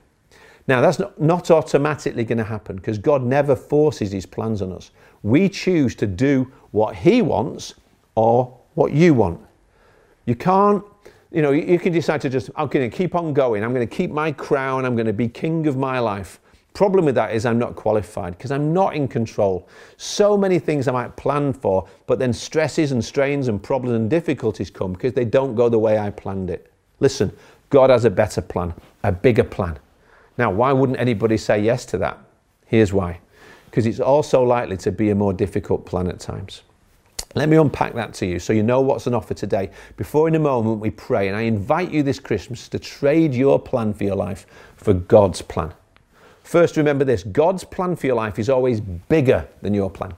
Now, 0.68 0.82
that's 0.82 1.00
not, 1.00 1.50
automatically 1.50 2.26
going 2.26 2.40
to 2.40 2.44
happen 2.44 2.76
because 2.76 2.98
God 2.98 3.24
never 3.24 3.56
forces 3.56 4.12
his 4.12 4.26
plans 4.26 4.62
on 4.62 4.74
us. 4.74 4.92
We 5.24 5.48
choose 5.48 5.96
to 5.96 6.08
do 6.08 6.52
what 6.72 6.96
he 6.96 7.22
wants 7.22 7.76
or 8.16 8.58
what 8.74 8.92
you 8.92 9.14
want. 9.14 9.40
You 10.26 10.36
can't, 10.36 10.84
you 11.32 11.42
know, 11.42 11.52
you 11.52 11.80
can 11.80 11.94
decide 11.94 12.20
to 12.22 12.30
just, 12.30 12.50
I'm 12.56 12.68
going 12.68 12.90
to 12.90 12.96
keep 12.96 13.16
on 13.16 13.34
going. 13.34 13.64
I'm 13.64 13.74
going 13.74 13.88
to 13.88 13.96
keep 13.96 14.12
my 14.12 14.32
crown. 14.32 14.84
I'm 14.84 14.96
going 14.96 15.08
to 15.08 15.14
be 15.14 15.30
king 15.30 15.68
of 15.68 15.78
my 15.78 16.00
life. 16.00 16.40
Problem 16.78 17.06
with 17.06 17.16
that 17.16 17.34
is 17.34 17.44
I'm 17.44 17.58
not 17.58 17.76
qualified 17.76 18.38
because 18.38 18.52
I'm 18.52 18.72
not 18.72 18.96
in 18.96 19.08
control. 19.08 19.68
So 19.98 20.38
many 20.38 20.60
things 20.60 20.88
I 20.88 20.92
might 20.92 21.16
plan 21.16 21.52
for, 21.52 21.88
but 22.06 22.20
then 22.20 22.32
stresses 22.32 22.92
and 22.92 23.04
strains 23.04 23.48
and 23.48 23.64
problems 23.64 23.96
and 23.96 24.08
difficulties 24.08 24.70
come 24.70 24.94
because 24.94 25.14
they 25.14 25.26
don't 25.26 25.56
go 25.56 25.70
the 25.70 25.80
way 25.80 25.98
I 25.98 26.12
planned 26.12 26.52
it. 26.52 26.72
Listen, 27.00 27.36
God 27.72 27.90
has 27.90 28.06
a 28.06 28.12
better 28.12 28.42
plan, 28.42 28.76
a 29.04 29.12
bigger 29.12 29.44
plan. 29.44 29.80
Now, 30.38 30.52
why 30.52 30.72
wouldn't 30.72 31.00
anybody 31.00 31.36
say 31.36 31.60
yes 31.60 31.84
to 31.88 31.98
that? 31.98 32.20
Here's 32.68 32.94
why. 32.94 33.22
Because 33.66 33.88
it's 33.88 34.00
also 34.00 34.44
likely 34.44 34.78
to 34.78 34.92
be 34.92 35.10
a 35.10 35.16
more 35.16 35.34
difficult 35.34 35.84
plan 35.84 36.08
at 36.08 36.20
times. 36.20 36.62
Let 37.34 37.50
me 37.50 37.58
unpack 37.58 37.96
that 37.96 38.14
to 38.14 38.28
you 38.28 38.38
so 38.38 38.54
you 38.54 38.62
know 38.62 38.82
what's 38.82 39.08
on 39.08 39.16
offer 39.16 39.34
today. 39.34 39.72
Before 39.96 40.28
in 40.28 40.36
a 40.36 40.40
moment 40.40 40.80
we 40.80 40.92
pray, 40.92 41.28
and 41.28 41.36
I 41.36 41.42
invite 41.42 41.90
you 41.90 42.04
this 42.04 42.20
Christmas 42.20 42.70
to 42.70 42.78
trade 42.78 43.34
your 43.34 43.60
plan 43.60 43.96
for 43.96 44.04
your 44.04 44.16
life 44.16 44.46
for 44.76 44.94
God's 44.94 45.42
plan. 45.42 45.74
First, 46.48 46.78
remember 46.78 47.04
this 47.04 47.24
God's 47.24 47.66
plan 47.66 47.98
for 47.98 48.08
your 48.08 48.16
life 48.16 48.40
is 48.40 48.50
always 48.50 48.80
bigger 48.80 49.46
than 49.62 49.74
your 49.74 49.90
plan. 49.90 50.14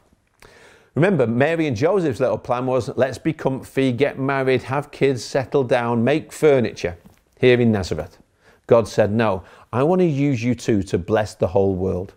Remember, 0.93 1.25
Mary 1.25 1.65
and 1.65 1.75
Joseph's 1.75 2.19
little 2.19 2.37
plan 2.37 2.67
was 2.67 2.95
let's 2.95 3.17
be 3.17 3.33
comfy, 3.33 3.91
get 3.91 4.19
married, 4.19 4.61
have 4.61 4.91
kids, 4.91 5.25
settle 5.25 5.63
down, 5.63 6.03
make 6.03 6.31
furniture. 6.31 6.97
here 7.39 7.59
in 7.59 7.71
Nazareth. 7.71 8.19
God 8.67 8.87
said, 8.87 9.11
No, 9.11 9.41
I 9.73 9.81
want 9.81 10.01
to 10.01 10.05
use 10.05 10.43
you 10.43 10.53
two 10.53 10.83
to 10.83 10.99
bless 10.99 11.33
the 11.33 11.47
whole 11.47 11.73
world. 11.73 12.13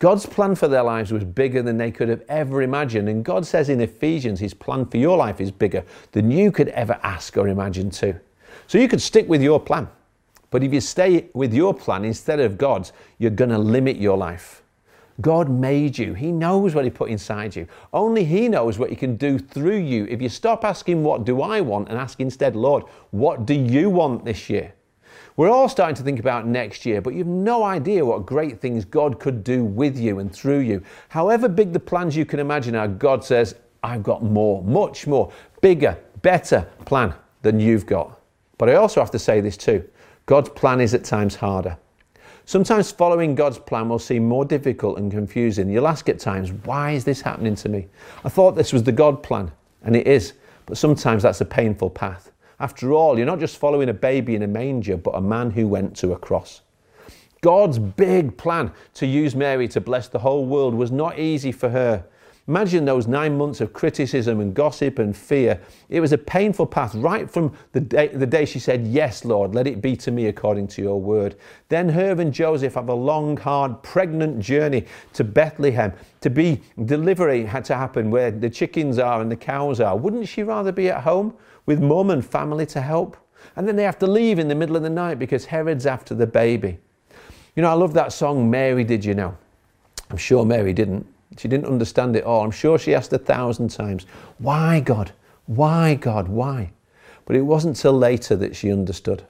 God's 0.00 0.26
plan 0.26 0.56
for 0.56 0.66
their 0.66 0.82
lives 0.82 1.12
was 1.12 1.22
bigger 1.22 1.62
than 1.62 1.78
they 1.78 1.92
could 1.92 2.08
have 2.08 2.24
ever 2.28 2.62
imagined. 2.62 3.08
And 3.08 3.24
God 3.24 3.46
says 3.46 3.68
in 3.68 3.80
Ephesians, 3.80 4.40
His 4.40 4.54
plan 4.54 4.86
for 4.86 4.96
your 4.96 5.16
life 5.16 5.40
is 5.40 5.52
bigger 5.52 5.84
than 6.10 6.32
you 6.32 6.50
could 6.50 6.68
ever 6.70 6.98
ask 7.04 7.36
or 7.36 7.46
imagine 7.46 7.90
too. 7.90 8.18
So 8.66 8.76
you 8.78 8.88
could 8.88 9.00
stick 9.00 9.28
with 9.28 9.40
your 9.40 9.60
plan. 9.60 9.88
But 10.50 10.62
if 10.62 10.72
you 10.72 10.80
stay 10.80 11.28
with 11.34 11.52
your 11.52 11.74
plan 11.74 12.04
instead 12.04 12.40
of 12.40 12.58
God's, 12.58 12.92
you're 13.18 13.30
going 13.30 13.50
to 13.50 13.58
limit 13.58 13.96
your 13.96 14.16
life. 14.16 14.62
God 15.20 15.48
made 15.48 15.96
you. 15.96 16.14
He 16.14 16.30
knows 16.30 16.74
what 16.74 16.84
He 16.84 16.90
put 16.90 17.10
inside 17.10 17.56
you. 17.56 17.66
Only 17.92 18.24
He 18.24 18.48
knows 18.48 18.78
what 18.78 18.90
He 18.90 18.96
can 18.96 19.16
do 19.16 19.38
through 19.38 19.78
you. 19.78 20.06
If 20.10 20.20
you 20.20 20.28
stop 20.28 20.64
asking, 20.64 21.02
What 21.02 21.24
do 21.24 21.42
I 21.42 21.60
want? 21.60 21.88
and 21.88 21.98
ask 21.98 22.20
instead, 22.20 22.54
Lord, 22.54 22.84
what 23.10 23.46
do 23.46 23.54
you 23.54 23.88
want 23.88 24.24
this 24.24 24.50
year? 24.50 24.74
We're 25.36 25.50
all 25.50 25.68
starting 25.68 25.96
to 25.96 26.02
think 26.02 26.18
about 26.18 26.46
next 26.46 26.86
year, 26.86 27.02
but 27.02 27.12
you've 27.12 27.26
no 27.26 27.62
idea 27.62 28.04
what 28.04 28.24
great 28.24 28.60
things 28.60 28.86
God 28.86 29.20
could 29.20 29.44
do 29.44 29.64
with 29.64 29.98
you 29.98 30.18
and 30.18 30.34
through 30.34 30.60
you. 30.60 30.82
However 31.08 31.46
big 31.48 31.72
the 31.72 31.80
plans 31.80 32.16
you 32.16 32.24
can 32.24 32.40
imagine 32.40 32.74
are, 32.74 32.88
God 32.88 33.22
says, 33.22 33.54
I've 33.82 34.02
got 34.02 34.22
more, 34.22 34.62
much 34.64 35.06
more, 35.06 35.30
bigger, 35.60 35.98
better 36.22 36.66
plan 36.86 37.14
than 37.42 37.60
you've 37.60 37.84
got. 37.84 38.18
But 38.56 38.70
I 38.70 38.76
also 38.76 39.00
have 39.00 39.10
to 39.10 39.18
say 39.18 39.40
this 39.42 39.56
too 39.56 39.86
God's 40.26 40.48
plan 40.50 40.80
is 40.80 40.92
at 40.92 41.04
times 41.04 41.36
harder. 41.36 41.78
Sometimes 42.44 42.92
following 42.92 43.34
God's 43.34 43.58
plan 43.58 43.88
will 43.88 43.98
seem 43.98 44.28
more 44.28 44.44
difficult 44.44 44.98
and 44.98 45.10
confusing. 45.10 45.68
You'll 45.68 45.88
ask 45.88 46.08
at 46.08 46.18
times, 46.18 46.52
why 46.52 46.92
is 46.92 47.04
this 47.04 47.20
happening 47.20 47.54
to 47.56 47.68
me? 47.68 47.86
I 48.24 48.28
thought 48.28 48.56
this 48.56 48.72
was 48.72 48.82
the 48.82 48.92
God 48.92 49.22
plan, 49.22 49.50
and 49.82 49.96
it 49.96 50.06
is, 50.06 50.34
but 50.66 50.78
sometimes 50.78 51.22
that's 51.22 51.40
a 51.40 51.44
painful 51.44 51.90
path. 51.90 52.32
After 52.58 52.92
all, 52.92 53.16
you're 53.16 53.26
not 53.26 53.40
just 53.40 53.58
following 53.58 53.88
a 53.88 53.94
baby 53.94 54.34
in 54.34 54.42
a 54.42 54.48
manger, 54.48 54.96
but 54.96 55.16
a 55.16 55.20
man 55.20 55.50
who 55.50 55.68
went 55.68 55.96
to 55.98 56.12
a 56.12 56.18
cross. 56.18 56.62
God's 57.40 57.78
big 57.78 58.36
plan 58.36 58.72
to 58.94 59.06
use 59.06 59.36
Mary 59.36 59.68
to 59.68 59.80
bless 59.80 60.08
the 60.08 60.18
whole 60.18 60.46
world 60.46 60.74
was 60.74 60.90
not 60.90 61.18
easy 61.18 61.52
for 61.52 61.68
her. 61.68 62.04
Imagine 62.48 62.84
those 62.84 63.08
nine 63.08 63.36
months 63.36 63.60
of 63.60 63.72
criticism 63.72 64.38
and 64.38 64.54
gossip 64.54 65.00
and 65.00 65.16
fear. 65.16 65.60
It 65.88 66.00
was 66.00 66.12
a 66.12 66.18
painful 66.18 66.66
path 66.66 66.94
right 66.94 67.28
from 67.28 67.52
the 67.72 67.80
day, 67.80 68.06
the 68.06 68.26
day 68.26 68.44
she 68.44 68.60
said, 68.60 68.86
Yes, 68.86 69.24
Lord, 69.24 69.52
let 69.52 69.66
it 69.66 69.82
be 69.82 69.96
to 69.96 70.12
me 70.12 70.26
according 70.26 70.68
to 70.68 70.82
your 70.82 71.00
word. 71.00 71.34
Then 71.68 71.88
her 71.88 72.12
and 72.20 72.32
Joseph 72.32 72.74
have 72.74 72.88
a 72.88 72.94
long, 72.94 73.36
hard, 73.36 73.82
pregnant 73.82 74.38
journey 74.38 74.84
to 75.14 75.24
Bethlehem. 75.24 75.92
To 76.20 76.30
be 76.30 76.62
delivery 76.84 77.44
had 77.44 77.64
to 77.64 77.74
happen 77.74 78.12
where 78.12 78.30
the 78.30 78.50
chickens 78.50 79.00
are 79.00 79.20
and 79.20 79.30
the 79.30 79.36
cows 79.36 79.80
are. 79.80 79.96
Wouldn't 79.96 80.28
she 80.28 80.44
rather 80.44 80.70
be 80.70 80.88
at 80.88 81.02
home 81.02 81.34
with 81.66 81.80
mum 81.80 82.10
and 82.10 82.24
family 82.24 82.66
to 82.66 82.80
help? 82.80 83.16
And 83.56 83.66
then 83.66 83.74
they 83.74 83.82
have 83.82 83.98
to 83.98 84.06
leave 84.06 84.38
in 84.38 84.46
the 84.46 84.54
middle 84.54 84.76
of 84.76 84.82
the 84.84 84.90
night 84.90 85.18
because 85.18 85.46
Herod's 85.46 85.86
after 85.86 86.14
the 86.14 86.26
baby. 86.28 86.78
You 87.56 87.62
know, 87.62 87.70
I 87.70 87.74
love 87.74 87.94
that 87.94 88.12
song, 88.12 88.48
Mary 88.48 88.84
Did 88.84 89.04
You 89.04 89.14
Know? 89.14 89.36
I'm 90.10 90.16
sure 90.16 90.44
Mary 90.44 90.72
didn't. 90.72 91.06
She 91.38 91.48
didn't 91.48 91.66
understand 91.66 92.16
it 92.16 92.24
all. 92.24 92.44
I'm 92.44 92.50
sure 92.50 92.78
she 92.78 92.94
asked 92.94 93.12
a 93.12 93.18
thousand 93.18 93.68
times, 93.68 94.06
Why, 94.38 94.80
God? 94.80 95.12
Why, 95.46 95.94
God? 95.94 96.28
Why? 96.28 96.72
But 97.24 97.36
it 97.36 97.42
wasn't 97.42 97.76
till 97.76 97.92
later 97.92 98.36
that 98.36 98.56
she 98.56 98.72
understood. 98.72 99.24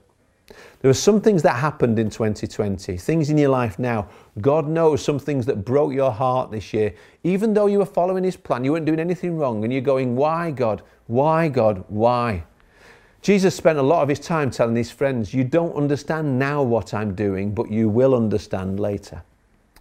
There 0.79 0.89
were 0.89 0.93
some 0.93 1.19
things 1.19 1.41
that 1.41 1.55
happened 1.55 1.97
in 1.97 2.09
2020, 2.09 2.97
things 2.97 3.29
in 3.29 3.37
your 3.37 3.49
life 3.49 3.79
now. 3.79 4.07
God 4.39 4.67
knows 4.67 5.03
some 5.03 5.19
things 5.19 5.45
that 5.47 5.65
broke 5.65 5.93
your 5.93 6.11
heart 6.11 6.51
this 6.51 6.71
year. 6.73 6.93
Even 7.23 7.53
though 7.53 7.65
you 7.65 7.79
were 7.79 7.85
following 7.85 8.23
His 8.23 8.37
plan, 8.37 8.63
you 8.63 8.71
weren't 8.71 8.85
doing 8.85 8.99
anything 8.99 9.37
wrong, 9.37 9.63
and 9.63 9.73
you're 9.73 9.81
going, 9.81 10.15
Why, 10.15 10.51
God? 10.51 10.83
Why, 11.07 11.49
God? 11.49 11.83
Why? 11.87 12.43
Jesus 13.21 13.55
spent 13.55 13.79
a 13.79 13.83
lot 13.83 14.03
of 14.03 14.09
his 14.09 14.19
time 14.19 14.51
telling 14.51 14.75
his 14.75 14.91
friends, 14.91 15.33
You 15.33 15.43
don't 15.43 15.75
understand 15.75 16.37
now 16.37 16.61
what 16.61 16.93
I'm 16.93 17.15
doing, 17.15 17.53
but 17.53 17.69
you 17.69 17.89
will 17.89 18.15
understand 18.15 18.79
later. 18.79 19.23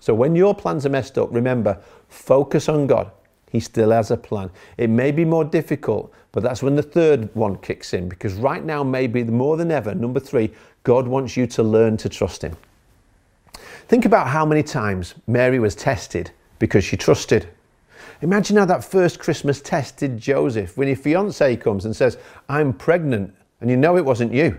So 0.07 0.15
when 0.15 0.37
your 0.37 0.55
plans 0.55 0.87
are 0.87 0.89
messed 0.89 1.19
up, 1.19 1.31
remember, 1.33 1.77
focus 2.09 2.69
on 2.69 2.87
God. 2.87 3.11
He 3.51 3.59
still 3.59 3.91
has 3.91 4.13
a 4.13 4.17
plan. 4.17 4.53
It 4.79 4.89
may 4.89 5.11
be 5.11 5.25
more 5.25 5.45
difficult, 5.45 6.15
but 6.31 6.45
that's 6.45 6.63
when 6.63 6.77
the 6.77 6.83
third 6.85 7.29
one 7.35 7.57
kicks 7.57 7.93
in 7.93 8.09
because 8.09 8.35
right 8.35 8.65
now, 8.65 8.85
maybe 8.85 9.25
more 9.25 9.57
than 9.57 9.73
ever, 9.73 9.97
number 9.97 10.21
three, 10.21 10.53
God 10.85 11.09
wants 11.09 11.37
you 11.37 11.49
to 11.49 11.63
learn 11.65 11.97
to 11.97 12.09
trust 12.09 12.43
Him. 12.43 12.57
Think 13.89 14.05
about 14.05 14.29
how 14.29 14.47
many 14.47 14.63
times 14.63 15.17
Mary 15.27 15.59
was 15.59 15.75
tested 15.75 16.31
because 16.61 16.85
she 16.85 16.97
trusted. 16.97 17.49
Imagine 18.23 18.59
how 18.59 18.65
that 18.67 18.85
first 18.85 19.19
Christmas 19.19 19.61
tested 19.61 20.19
Joseph 20.19 20.77
when 20.77 20.87
your 20.87 20.97
fiance 20.97 21.57
comes 21.57 21.85
and 21.85 21.97
says, 21.97 22.17
I'm 22.49 22.73
pregnant, 22.73 23.35
and 23.61 23.69
you 23.69 23.77
know 23.77 23.97
it 23.97 24.05
wasn't 24.05 24.33
you. 24.33 24.57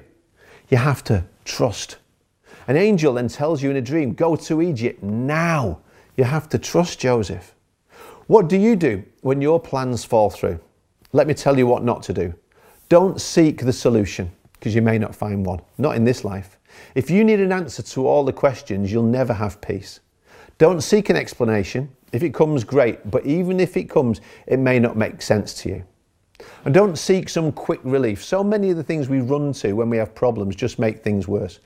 You 0.67 0.75
have 0.75 1.05
to 1.05 1.23
trust. 1.45 1.95
An 2.67 2.75
angel 2.75 3.13
then 3.13 3.29
tells 3.29 3.63
you 3.63 3.71
in 3.71 3.77
a 3.77 3.81
dream, 3.81 4.13
Go 4.13 4.35
to 4.35 4.61
Egypt 4.61 5.01
now. 5.01 5.79
You 6.15 6.25
have 6.25 6.49
to 6.49 6.59
trust 6.59 6.99
Joseph. 6.99 7.55
What 8.27 8.49
do 8.49 8.57
you 8.57 8.75
do 8.75 9.03
when 9.21 9.41
your 9.41 9.59
plans 9.59 10.03
fall 10.03 10.29
through? 10.29 10.59
Let 11.13 11.27
me 11.27 11.33
tell 11.33 11.57
you 11.57 11.65
what 11.65 11.83
not 11.83 12.03
to 12.03 12.13
do. 12.13 12.33
Don't 12.89 13.21
seek 13.21 13.61
the 13.61 13.73
solution 13.73 14.31
because 14.53 14.75
you 14.75 14.81
may 14.81 14.97
not 14.97 15.15
find 15.15 15.45
one, 15.45 15.61
not 15.77 15.95
in 15.95 16.03
this 16.03 16.25
life. 16.25 16.57
If 16.95 17.09
you 17.09 17.23
need 17.23 17.39
an 17.39 17.51
answer 17.51 17.81
to 17.81 18.07
all 18.07 18.25
the 18.25 18.33
questions, 18.33 18.91
you'll 18.91 19.03
never 19.03 19.33
have 19.33 19.61
peace. 19.61 19.99
Don't 20.57 20.81
seek 20.81 21.09
an 21.09 21.15
explanation. 21.15 21.89
If 22.11 22.23
it 22.23 22.33
comes, 22.33 22.63
great, 22.63 23.09
but 23.09 23.25
even 23.25 23.59
if 23.59 23.77
it 23.77 23.89
comes, 23.89 24.21
it 24.47 24.57
may 24.57 24.79
not 24.79 24.97
make 24.97 25.21
sense 25.21 25.53
to 25.61 25.69
you. 25.69 25.83
And 26.65 26.73
don't 26.73 26.97
seek 26.97 27.29
some 27.29 27.51
quick 27.51 27.79
relief. 27.83 28.23
So 28.23 28.43
many 28.43 28.69
of 28.69 28.77
the 28.77 28.83
things 28.83 29.09
we 29.09 29.21
run 29.21 29.53
to 29.53 29.73
when 29.73 29.89
we 29.89 29.97
have 29.97 30.13
problems 30.15 30.55
just 30.55 30.79
make 30.79 31.03
things 31.03 31.27
worse. 31.27 31.59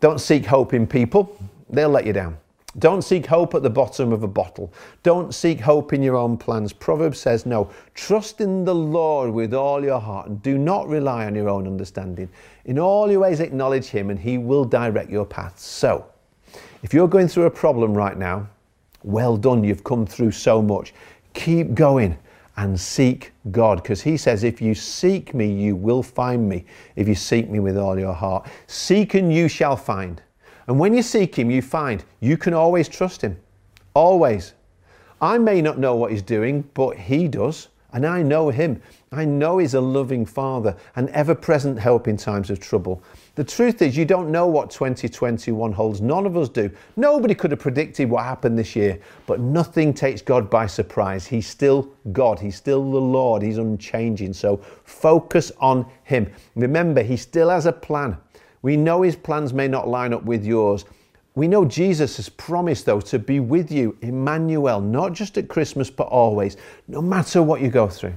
Don't 0.00 0.20
seek 0.20 0.44
hope 0.44 0.74
in 0.74 0.86
people, 0.86 1.36
they'll 1.70 1.88
let 1.88 2.06
you 2.06 2.12
down. 2.12 2.38
Don't 2.78 3.02
seek 3.02 3.24
hope 3.24 3.54
at 3.54 3.62
the 3.62 3.70
bottom 3.70 4.12
of 4.12 4.22
a 4.22 4.28
bottle. 4.28 4.70
Don't 5.02 5.34
seek 5.34 5.60
hope 5.60 5.94
in 5.94 6.02
your 6.02 6.14
own 6.14 6.36
plans. 6.36 6.74
Proverbs 6.74 7.18
says, 7.18 7.46
No, 7.46 7.70
trust 7.94 8.42
in 8.42 8.66
the 8.66 8.74
Lord 8.74 9.30
with 9.30 9.54
all 9.54 9.82
your 9.82 9.98
heart 9.98 10.28
and 10.28 10.42
do 10.42 10.58
not 10.58 10.86
rely 10.86 11.24
on 11.24 11.34
your 11.34 11.48
own 11.48 11.66
understanding. 11.66 12.28
In 12.66 12.78
all 12.78 13.10
your 13.10 13.20
ways, 13.20 13.40
acknowledge 13.40 13.86
Him 13.86 14.10
and 14.10 14.18
He 14.18 14.36
will 14.36 14.64
direct 14.64 15.10
your 15.10 15.24
paths. 15.24 15.64
So, 15.64 16.04
if 16.82 16.92
you're 16.92 17.08
going 17.08 17.28
through 17.28 17.44
a 17.44 17.50
problem 17.50 17.94
right 17.94 18.18
now, 18.18 18.46
well 19.02 19.38
done, 19.38 19.64
you've 19.64 19.84
come 19.84 20.04
through 20.04 20.32
so 20.32 20.60
much. 20.60 20.92
Keep 21.32 21.74
going 21.74 22.18
and 22.56 22.78
seek 22.78 23.32
God 23.50 23.82
because 23.82 24.02
He 24.02 24.16
says, 24.16 24.44
If 24.44 24.62
you 24.62 24.74
seek 24.74 25.34
me, 25.34 25.50
you 25.50 25.76
will 25.76 26.02
find 26.02 26.48
me. 26.48 26.64
If 26.96 27.06
you 27.06 27.14
seek 27.14 27.50
me 27.50 27.60
with 27.60 27.76
all 27.76 27.98
your 27.98 28.14
heart, 28.14 28.46
seek 28.66 29.14
and 29.14 29.32
you 29.32 29.48
shall 29.48 29.76
find. 29.76 30.22
And 30.66 30.78
when 30.78 30.94
you 30.94 31.02
seek 31.02 31.34
Him, 31.36 31.50
you 31.50 31.62
find 31.62 32.04
you 32.20 32.36
can 32.36 32.54
always 32.54 32.88
trust 32.88 33.22
Him. 33.22 33.38
Always. 33.94 34.54
I 35.20 35.38
may 35.38 35.62
not 35.62 35.78
know 35.78 35.96
what 35.96 36.10
He's 36.10 36.22
doing, 36.22 36.68
but 36.74 36.96
He 36.96 37.28
does. 37.28 37.68
And 37.96 38.04
I 38.04 38.20
know 38.20 38.50
Him. 38.50 38.82
I 39.10 39.24
know 39.24 39.56
He's 39.56 39.72
a 39.72 39.80
loving 39.80 40.26
Father, 40.26 40.76
an 40.96 41.08
ever 41.14 41.34
present 41.34 41.78
help 41.78 42.08
in 42.08 42.18
times 42.18 42.50
of 42.50 42.60
trouble. 42.60 43.02
The 43.36 43.44
truth 43.44 43.80
is, 43.80 43.96
you 43.96 44.04
don't 44.04 44.30
know 44.30 44.46
what 44.46 44.70
2021 44.70 45.72
holds. 45.72 46.02
None 46.02 46.26
of 46.26 46.36
us 46.36 46.50
do. 46.50 46.70
Nobody 46.96 47.34
could 47.34 47.52
have 47.52 47.60
predicted 47.60 48.10
what 48.10 48.24
happened 48.24 48.58
this 48.58 48.76
year, 48.76 48.98
but 49.26 49.40
nothing 49.40 49.94
takes 49.94 50.20
God 50.20 50.50
by 50.50 50.66
surprise. 50.66 51.26
He's 51.26 51.46
still 51.46 51.90
God. 52.12 52.38
He's 52.38 52.56
still 52.56 52.82
the 52.90 53.00
Lord. 53.00 53.40
He's 53.40 53.56
unchanging. 53.56 54.34
So 54.34 54.58
focus 54.84 55.50
on 55.58 55.90
Him. 56.04 56.30
Remember, 56.54 57.02
He 57.02 57.16
still 57.16 57.48
has 57.48 57.64
a 57.64 57.72
plan. 57.72 58.18
We 58.60 58.76
know 58.76 59.00
His 59.00 59.16
plans 59.16 59.54
may 59.54 59.68
not 59.68 59.88
line 59.88 60.12
up 60.12 60.24
with 60.24 60.44
yours. 60.44 60.84
We 61.36 61.48
know 61.48 61.66
Jesus 61.66 62.16
has 62.16 62.30
promised, 62.30 62.86
though, 62.86 63.02
to 63.02 63.18
be 63.18 63.40
with 63.40 63.70
you, 63.70 63.96
Emmanuel, 64.00 64.80
not 64.80 65.12
just 65.12 65.36
at 65.36 65.48
Christmas, 65.48 65.90
but 65.90 66.08
always, 66.08 66.56
no 66.88 67.02
matter 67.02 67.42
what 67.42 67.60
you 67.60 67.68
go 67.68 67.88
through. 67.88 68.14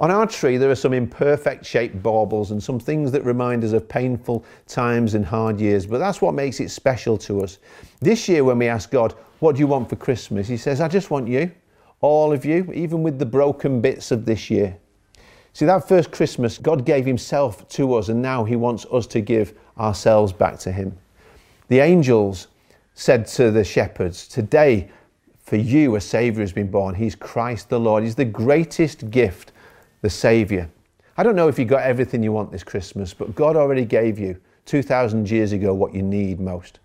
On 0.00 0.10
our 0.10 0.26
tree, 0.26 0.56
there 0.56 0.70
are 0.70 0.74
some 0.74 0.94
imperfect 0.94 1.66
shaped 1.66 2.02
baubles 2.02 2.50
and 2.50 2.62
some 2.62 2.80
things 2.80 3.12
that 3.12 3.22
remind 3.24 3.64
us 3.64 3.72
of 3.72 3.86
painful 3.86 4.46
times 4.66 5.14
and 5.14 5.26
hard 5.26 5.60
years, 5.60 5.84
but 5.84 5.98
that's 5.98 6.22
what 6.22 6.32
makes 6.32 6.58
it 6.58 6.70
special 6.70 7.18
to 7.18 7.42
us. 7.42 7.58
This 8.00 8.28
year, 8.30 8.44
when 8.44 8.58
we 8.58 8.68
ask 8.68 8.90
God, 8.90 9.14
What 9.40 9.54
do 9.54 9.60
you 9.60 9.66
want 9.66 9.88
for 9.88 9.96
Christmas? 9.96 10.48
He 10.48 10.56
says, 10.56 10.80
I 10.80 10.88
just 10.88 11.10
want 11.10 11.28
you, 11.28 11.52
all 12.00 12.32
of 12.32 12.44
you, 12.44 12.72
even 12.74 13.02
with 13.02 13.18
the 13.18 13.26
broken 13.26 13.80
bits 13.80 14.10
of 14.10 14.24
this 14.24 14.50
year. 14.50 14.76
See, 15.52 15.66
that 15.66 15.86
first 15.86 16.10
Christmas, 16.10 16.58
God 16.58 16.84
gave 16.84 17.04
Himself 17.04 17.68
to 17.70 17.94
us, 17.94 18.08
and 18.08 18.22
now 18.22 18.44
He 18.44 18.56
wants 18.56 18.86
us 18.90 19.06
to 19.08 19.20
give 19.20 19.52
ourselves 19.78 20.32
back 20.32 20.58
to 20.60 20.72
Him. 20.72 20.96
The 21.68 21.80
angels 21.80 22.48
said 22.94 23.26
to 23.28 23.50
the 23.50 23.64
shepherds, 23.64 24.26
Today, 24.26 24.90
for 25.38 25.56
you, 25.56 25.96
a 25.96 26.00
Saviour 26.00 26.42
has 26.42 26.52
been 26.52 26.70
born. 26.70 26.94
He's 26.94 27.14
Christ 27.14 27.68
the 27.68 27.78
Lord. 27.80 28.02
He's 28.02 28.14
the 28.14 28.24
greatest 28.24 29.10
gift, 29.10 29.52
the 30.02 30.10
Saviour. 30.10 30.68
I 31.16 31.22
don't 31.22 31.36
know 31.36 31.48
if 31.48 31.58
you 31.58 31.64
got 31.64 31.82
everything 31.82 32.22
you 32.22 32.32
want 32.32 32.52
this 32.52 32.64
Christmas, 32.64 33.14
but 33.14 33.34
God 33.34 33.56
already 33.56 33.84
gave 33.84 34.18
you 34.18 34.38
2,000 34.66 35.30
years 35.30 35.52
ago 35.52 35.74
what 35.74 35.94
you 35.94 36.02
need 36.02 36.40
most. 36.40 36.80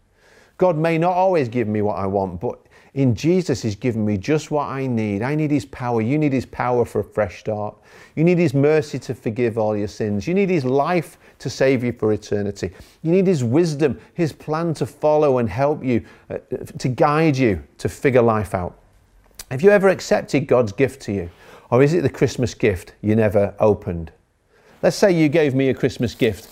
God 0.57 0.77
may 0.77 0.97
not 0.97 1.13
always 1.13 1.49
give 1.49 1.67
me 1.67 1.81
what 1.81 1.97
I 1.97 2.07
want, 2.07 2.39
but 2.39 2.59
In 2.93 3.15
Jesus, 3.15 3.61
He's 3.63 3.75
given 3.75 4.05
me 4.05 4.17
just 4.17 4.51
what 4.51 4.67
I 4.67 4.85
need. 4.85 5.23
I 5.23 5.33
need 5.33 5.49
His 5.49 5.65
power. 5.65 6.01
You 6.01 6.17
need 6.17 6.31
His 6.31 6.45
power 6.45 6.85
for 6.85 6.99
a 6.99 7.03
fresh 7.03 7.39
start. 7.39 7.75
You 8.15 8.23
need 8.23 8.37
His 8.37 8.53
mercy 8.53 8.99
to 8.99 9.15
forgive 9.15 9.57
all 9.57 9.75
your 9.75 9.87
sins. 9.87 10.27
You 10.27 10.35
need 10.35 10.49
His 10.49 10.63
life 10.63 11.17
to 11.39 11.49
save 11.49 11.83
you 11.83 11.91
for 11.91 12.13
eternity. 12.13 12.71
You 13.01 13.11
need 13.11 13.25
His 13.25 13.43
wisdom, 13.43 13.99
His 14.13 14.31
plan 14.31 14.75
to 14.75 14.85
follow 14.85 15.39
and 15.39 15.49
help 15.49 15.83
you, 15.83 16.05
uh, 16.29 16.37
to 16.77 16.87
guide 16.87 17.35
you 17.35 17.63
to 17.79 17.89
figure 17.89 18.21
life 18.21 18.53
out. 18.53 18.77
Have 19.49 19.63
you 19.63 19.71
ever 19.71 19.89
accepted 19.89 20.47
God's 20.47 20.71
gift 20.71 21.01
to 21.03 21.13
you? 21.13 21.29
Or 21.71 21.81
is 21.81 21.93
it 21.93 22.01
the 22.01 22.09
Christmas 22.09 22.53
gift 22.53 22.93
you 23.01 23.15
never 23.15 23.55
opened? 23.59 24.11
Let's 24.83 24.95
say 24.95 25.11
you 25.11 25.29
gave 25.29 25.55
me 25.55 25.69
a 25.69 25.73
Christmas 25.73 26.13
gift 26.13 26.49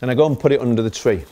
and 0.00 0.10
I 0.10 0.14
go 0.14 0.26
and 0.26 0.38
put 0.38 0.50
it 0.50 0.60
under 0.60 0.82
the 0.82 0.90
tree. 0.90 1.24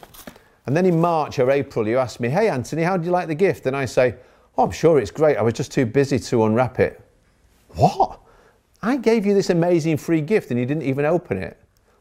And 0.67 0.77
then 0.77 0.87
in 0.87 1.01
March 1.01 1.39
or 1.41 1.51
April, 1.51 1.89
you 1.89 1.99
ask 1.99 2.21
me, 2.21 2.29
Hey, 2.29 2.49
Anthony, 2.49 2.83
how 2.83 2.97
do 2.97 3.05
you 3.05 3.11
like 3.11 3.27
the 3.27 3.35
gift? 3.35 3.67
And 3.67 3.77
I 3.77 3.85
say, 3.85 4.15
Oh, 4.57 4.65
I'm 4.65 4.71
sure 4.71 4.99
it's 4.99 5.11
great. 5.11 5.37
I 5.37 5.43
was 5.43 5.55
just 5.55 5.73
too 5.73 5.87
busy 5.87 6.19
to 6.19 6.45
unwrap 6.45 6.79
it. 6.79 7.01
What? 7.75 8.21
I 8.83 8.97
gave 8.97 9.25
you 9.25 9.33
this 9.33 9.51
amazing 9.51 9.97
free 9.97 10.21
gift 10.21 10.51
and 10.51 10.61
you 10.61 10.67
didn't 10.67 10.83
even 10.83 11.05
open 11.05 11.39
it. 11.39 11.59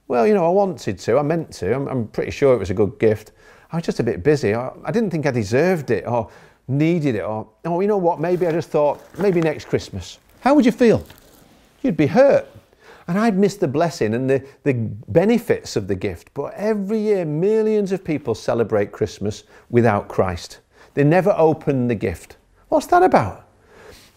Well, 0.07 0.27
you 0.27 0.33
know, 0.33 0.45
I 0.45 0.49
wanted 0.49 0.99
to, 0.99 1.17
I 1.17 1.21
meant 1.21 1.53
to. 1.53 1.73
I'm, 1.73 1.87
I'm 1.87 2.07
pretty 2.07 2.31
sure 2.31 2.53
it 2.53 2.57
was 2.57 2.69
a 2.69 2.73
good 2.73 2.99
gift. 2.99 3.31
I 3.71 3.77
was 3.77 3.85
just 3.85 4.01
a 4.01 4.03
bit 4.03 4.23
busy. 4.23 4.53
I, 4.53 4.71
I 4.83 4.91
didn't 4.91 5.11
think 5.11 5.25
I 5.25 5.31
deserved 5.31 5.91
it 5.91 6.05
or 6.05 6.29
needed 6.67 7.15
it 7.15 7.21
or, 7.21 7.47
oh, 7.65 7.79
you 7.79 7.87
know 7.87 7.97
what? 7.97 8.19
Maybe 8.19 8.45
I 8.45 8.51
just 8.51 8.69
thought, 8.69 8.99
maybe 9.17 9.39
next 9.39 9.65
Christmas. 9.65 10.19
How 10.41 10.53
would 10.53 10.65
you 10.65 10.73
feel? 10.73 11.05
You'd 11.83 11.95
be 11.95 12.07
hurt. 12.07 12.47
And 13.07 13.17
I'd 13.17 13.37
miss 13.37 13.55
the 13.55 13.67
blessing 13.67 14.13
and 14.13 14.29
the, 14.29 14.45
the 14.63 14.73
benefits 14.73 15.75
of 15.75 15.87
the 15.87 15.95
gift. 15.95 16.33
But 16.33 16.53
every 16.55 16.99
year, 16.99 17.23
millions 17.25 17.91
of 17.91 18.03
people 18.03 18.35
celebrate 18.35 18.91
Christmas 18.91 19.43
without 19.69 20.07
Christ. 20.07 20.59
They 20.93 21.03
never 21.03 21.33
open 21.37 21.87
the 21.87 21.95
gift. 21.95 22.37
What's 22.71 22.87
that 22.87 23.03
about? 23.03 23.49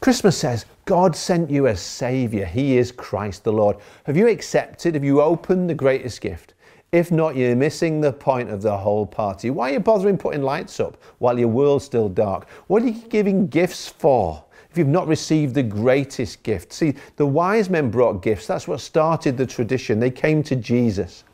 Christmas 0.01 0.39
says, 0.39 0.65
God 0.85 1.17
sent 1.17 1.51
you 1.51 1.67
a 1.67 1.77
Saviour. 1.77 2.47
He 2.47 2.79
is 2.79 2.93
Christ 2.93 3.43
the 3.43 3.53
Lord. 3.53 3.79
Have 4.05 4.17
you 4.17 4.29
accepted? 4.29 4.95
Have 4.95 5.03
you 5.03 5.21
opened 5.21 5.69
the 5.69 5.75
greatest 5.75 6.21
gift? 6.21 6.55
If 6.93 7.11
not, 7.11 7.35
you're 7.35 7.57
missing 7.57 8.01
the 8.01 8.13
point 8.13 8.51
of 8.51 8.63
the 8.63 8.77
whole 8.77 9.07
party. 9.07 9.51
Why 9.51 9.71
are 9.71 9.73
you 9.73 9.81
bothering 9.81 10.19
putting 10.19 10.45
lights 10.45 10.79
up 10.79 11.03
while 11.19 11.37
your 11.37 11.49
world's 11.49 11.85
still 11.85 12.09
dark? 12.09 12.49
What 12.69 12.85
are 12.85 12.87
you 12.87 13.03
giving 13.09 13.49
gifts 13.49 13.89
for? 13.89 14.45
If 14.71 14.79
you've 14.79 14.87
not 14.87 15.09
received 15.09 15.57
the 15.57 15.65
greatest 15.65 16.45
gift. 16.45 16.73
See, 16.73 16.95
the 17.17 17.27
wise 17.27 17.69
men 17.69 17.91
brought 17.91 18.23
gifts. 18.23 18.47
That's 18.47 18.69
what 18.69 18.81
started 18.81 19.37
the 19.37 19.47
tradition. 19.47 19.99
They 19.99 20.13
came 20.13 20.45
to 20.45 20.55
Jesus. 20.55 21.25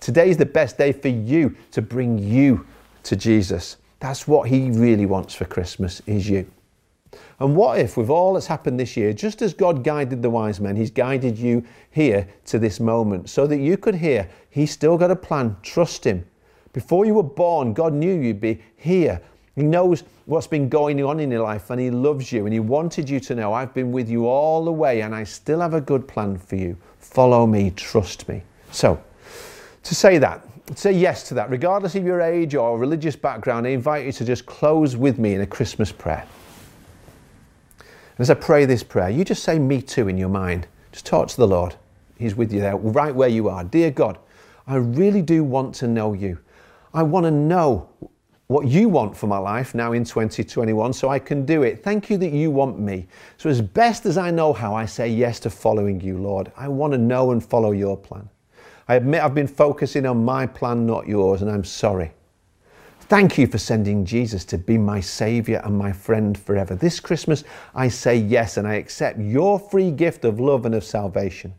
Today's 0.00 0.36
the 0.36 0.44
best 0.44 0.76
day 0.76 0.92
for 0.92 1.08
you 1.08 1.56
to 1.70 1.80
bring 1.80 2.18
you 2.18 2.66
to 3.04 3.16
Jesus. 3.16 3.78
That's 4.00 4.28
what 4.28 4.50
he 4.50 4.70
really 4.70 5.06
wants 5.06 5.32
for 5.32 5.46
Christmas 5.46 6.02
is 6.04 6.28
you. 6.28 6.46
And 7.40 7.56
what 7.56 7.78
if, 7.78 7.96
with 7.96 8.10
all 8.10 8.34
that's 8.34 8.46
happened 8.46 8.78
this 8.78 8.96
year, 8.96 9.12
just 9.12 9.42
as 9.42 9.54
God 9.54 9.84
guided 9.84 10.22
the 10.22 10.30
wise 10.30 10.60
men, 10.60 10.76
He's 10.76 10.90
guided 10.90 11.38
you 11.38 11.64
here 11.90 12.28
to 12.46 12.58
this 12.58 12.80
moment 12.80 13.30
so 13.30 13.46
that 13.46 13.58
you 13.58 13.76
could 13.76 13.94
hear 13.94 14.28
He's 14.50 14.70
still 14.70 14.98
got 14.98 15.10
a 15.10 15.16
plan. 15.16 15.56
Trust 15.62 16.04
Him. 16.04 16.24
Before 16.72 17.04
you 17.04 17.14
were 17.14 17.22
born, 17.22 17.72
God 17.72 17.92
knew 17.92 18.14
you'd 18.14 18.40
be 18.40 18.60
here. 18.76 19.20
He 19.54 19.62
knows 19.62 20.04
what's 20.26 20.46
been 20.46 20.68
going 20.68 21.02
on 21.02 21.18
in 21.18 21.30
your 21.30 21.42
life 21.42 21.70
and 21.70 21.80
He 21.80 21.90
loves 21.90 22.30
you 22.30 22.44
and 22.44 22.52
He 22.52 22.60
wanted 22.60 23.08
you 23.08 23.18
to 23.20 23.34
know 23.34 23.52
I've 23.52 23.74
been 23.74 23.90
with 23.92 24.08
you 24.08 24.26
all 24.26 24.64
the 24.64 24.72
way 24.72 25.00
and 25.00 25.14
I 25.14 25.24
still 25.24 25.60
have 25.60 25.74
a 25.74 25.80
good 25.80 26.06
plan 26.06 26.38
for 26.38 26.56
you. 26.56 26.76
Follow 26.98 27.46
me, 27.46 27.70
trust 27.70 28.28
me. 28.28 28.42
So, 28.70 29.02
to 29.82 29.94
say 29.94 30.18
that, 30.18 30.46
say 30.74 30.92
yes 30.92 31.26
to 31.28 31.34
that, 31.34 31.50
regardless 31.50 31.94
of 31.94 32.04
your 32.04 32.20
age 32.20 32.54
or 32.54 32.78
religious 32.78 33.16
background, 33.16 33.66
I 33.66 33.70
invite 33.70 34.06
you 34.06 34.12
to 34.12 34.24
just 34.24 34.44
close 34.46 34.96
with 34.96 35.18
me 35.18 35.34
in 35.34 35.40
a 35.40 35.46
Christmas 35.46 35.90
prayer. 35.90 36.26
And 38.18 38.24
as 38.24 38.30
I 38.30 38.34
pray 38.34 38.64
this 38.64 38.82
prayer, 38.82 39.10
you 39.10 39.24
just 39.24 39.44
say 39.44 39.60
me 39.60 39.80
too 39.80 40.08
in 40.08 40.18
your 40.18 40.28
mind. 40.28 40.66
Just 40.90 41.06
talk 41.06 41.28
to 41.28 41.36
the 41.36 41.46
Lord. 41.46 41.76
He's 42.18 42.34
with 42.34 42.52
you 42.52 42.58
there, 42.58 42.76
right 42.76 43.14
where 43.14 43.28
you 43.28 43.48
are. 43.48 43.62
Dear 43.62 43.92
God, 43.92 44.18
I 44.66 44.74
really 44.74 45.22
do 45.22 45.44
want 45.44 45.72
to 45.76 45.86
know 45.86 46.14
you. 46.14 46.36
I 46.92 47.04
want 47.04 47.26
to 47.26 47.30
know 47.30 47.88
what 48.48 48.66
you 48.66 48.88
want 48.88 49.16
for 49.16 49.28
my 49.28 49.38
life 49.38 49.72
now 49.72 49.92
in 49.92 50.02
2021 50.02 50.94
so 50.94 51.08
I 51.08 51.20
can 51.20 51.46
do 51.46 51.62
it. 51.62 51.84
Thank 51.84 52.10
you 52.10 52.18
that 52.18 52.32
you 52.32 52.50
want 52.50 52.80
me. 52.80 53.06
So, 53.36 53.50
as 53.50 53.60
best 53.60 54.04
as 54.04 54.18
I 54.18 54.32
know 54.32 54.52
how, 54.52 54.74
I 54.74 54.84
say 54.84 55.08
yes 55.08 55.38
to 55.40 55.50
following 55.50 56.00
you, 56.00 56.18
Lord. 56.18 56.50
I 56.56 56.66
want 56.66 56.94
to 56.94 56.98
know 56.98 57.30
and 57.30 57.44
follow 57.44 57.70
your 57.70 57.96
plan. 57.96 58.28
I 58.88 58.96
admit 58.96 59.22
I've 59.22 59.34
been 59.34 59.46
focusing 59.46 60.06
on 60.06 60.24
my 60.24 60.44
plan, 60.44 60.86
not 60.86 61.06
yours, 61.06 61.42
and 61.42 61.50
I'm 61.50 61.62
sorry. 61.62 62.10
Thank 63.08 63.38
you 63.38 63.46
for 63.46 63.56
sending 63.56 64.04
Jesus 64.04 64.44
to 64.44 64.58
be 64.58 64.76
my 64.76 65.00
Saviour 65.00 65.62
and 65.64 65.78
my 65.78 65.92
friend 65.92 66.36
forever. 66.36 66.74
This 66.74 67.00
Christmas, 67.00 67.42
I 67.74 67.88
say 67.88 68.16
yes 68.16 68.58
and 68.58 68.68
I 68.68 68.74
accept 68.74 69.18
your 69.18 69.58
free 69.58 69.90
gift 69.90 70.26
of 70.26 70.38
love 70.38 70.66
and 70.66 70.74
of 70.74 70.84
salvation. 70.84 71.54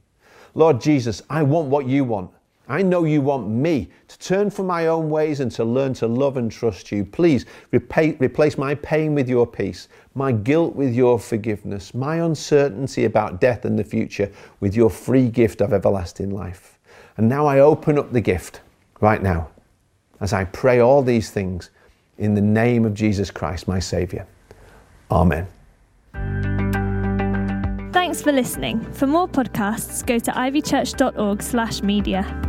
Lord 0.53 0.79
Jesus, 0.79 1.23
I 1.27 1.41
want 1.41 1.69
what 1.69 1.87
you 1.87 2.03
want. 2.03 2.29
I 2.67 2.83
know 2.83 3.03
you 3.03 3.21
want 3.21 3.49
me 3.49 3.89
to 4.09 4.19
turn 4.19 4.51
from 4.51 4.67
my 4.67 4.85
own 4.85 5.09
ways 5.09 5.39
and 5.39 5.51
to 5.53 5.63
learn 5.63 5.95
to 5.95 6.05
love 6.05 6.37
and 6.37 6.51
trust 6.51 6.91
you. 6.91 7.03
Please 7.03 7.47
repay, 7.71 8.11
replace 8.19 8.55
my 8.55 8.75
pain 8.75 9.15
with 9.15 9.27
your 9.27 9.47
peace, 9.47 9.87
my 10.13 10.31
guilt 10.31 10.75
with 10.75 10.93
your 10.93 11.17
forgiveness, 11.17 11.95
my 11.95 12.17
uncertainty 12.17 13.05
about 13.05 13.41
death 13.41 13.65
and 13.65 13.79
the 13.79 13.83
future 13.83 14.31
with 14.59 14.75
your 14.75 14.91
free 14.91 15.27
gift 15.27 15.61
of 15.61 15.73
everlasting 15.73 16.29
life. 16.29 16.77
And 17.17 17.27
now 17.27 17.47
I 17.47 17.57
open 17.57 17.97
up 17.97 18.13
the 18.13 18.21
gift 18.21 18.61
right 19.01 19.23
now 19.23 19.49
as 20.21 20.33
I 20.33 20.43
pray 20.45 20.79
all 20.79 21.01
these 21.01 21.31
things 21.31 21.71
in 22.17 22.35
the 22.35 22.41
name 22.41 22.85
of 22.85 22.93
Jesus 22.93 23.31
Christ, 23.31 23.67
my 23.67 23.79
Saviour. 23.79 24.27
Amen. 25.11 25.47
Thanks 27.91 28.21
for 28.21 28.31
listening. 28.31 28.79
For 28.93 29.07
more 29.07 29.27
podcasts, 29.27 30.05
go 30.05 30.19
to 30.19 30.31
ivychurch.org/media. 30.31 32.48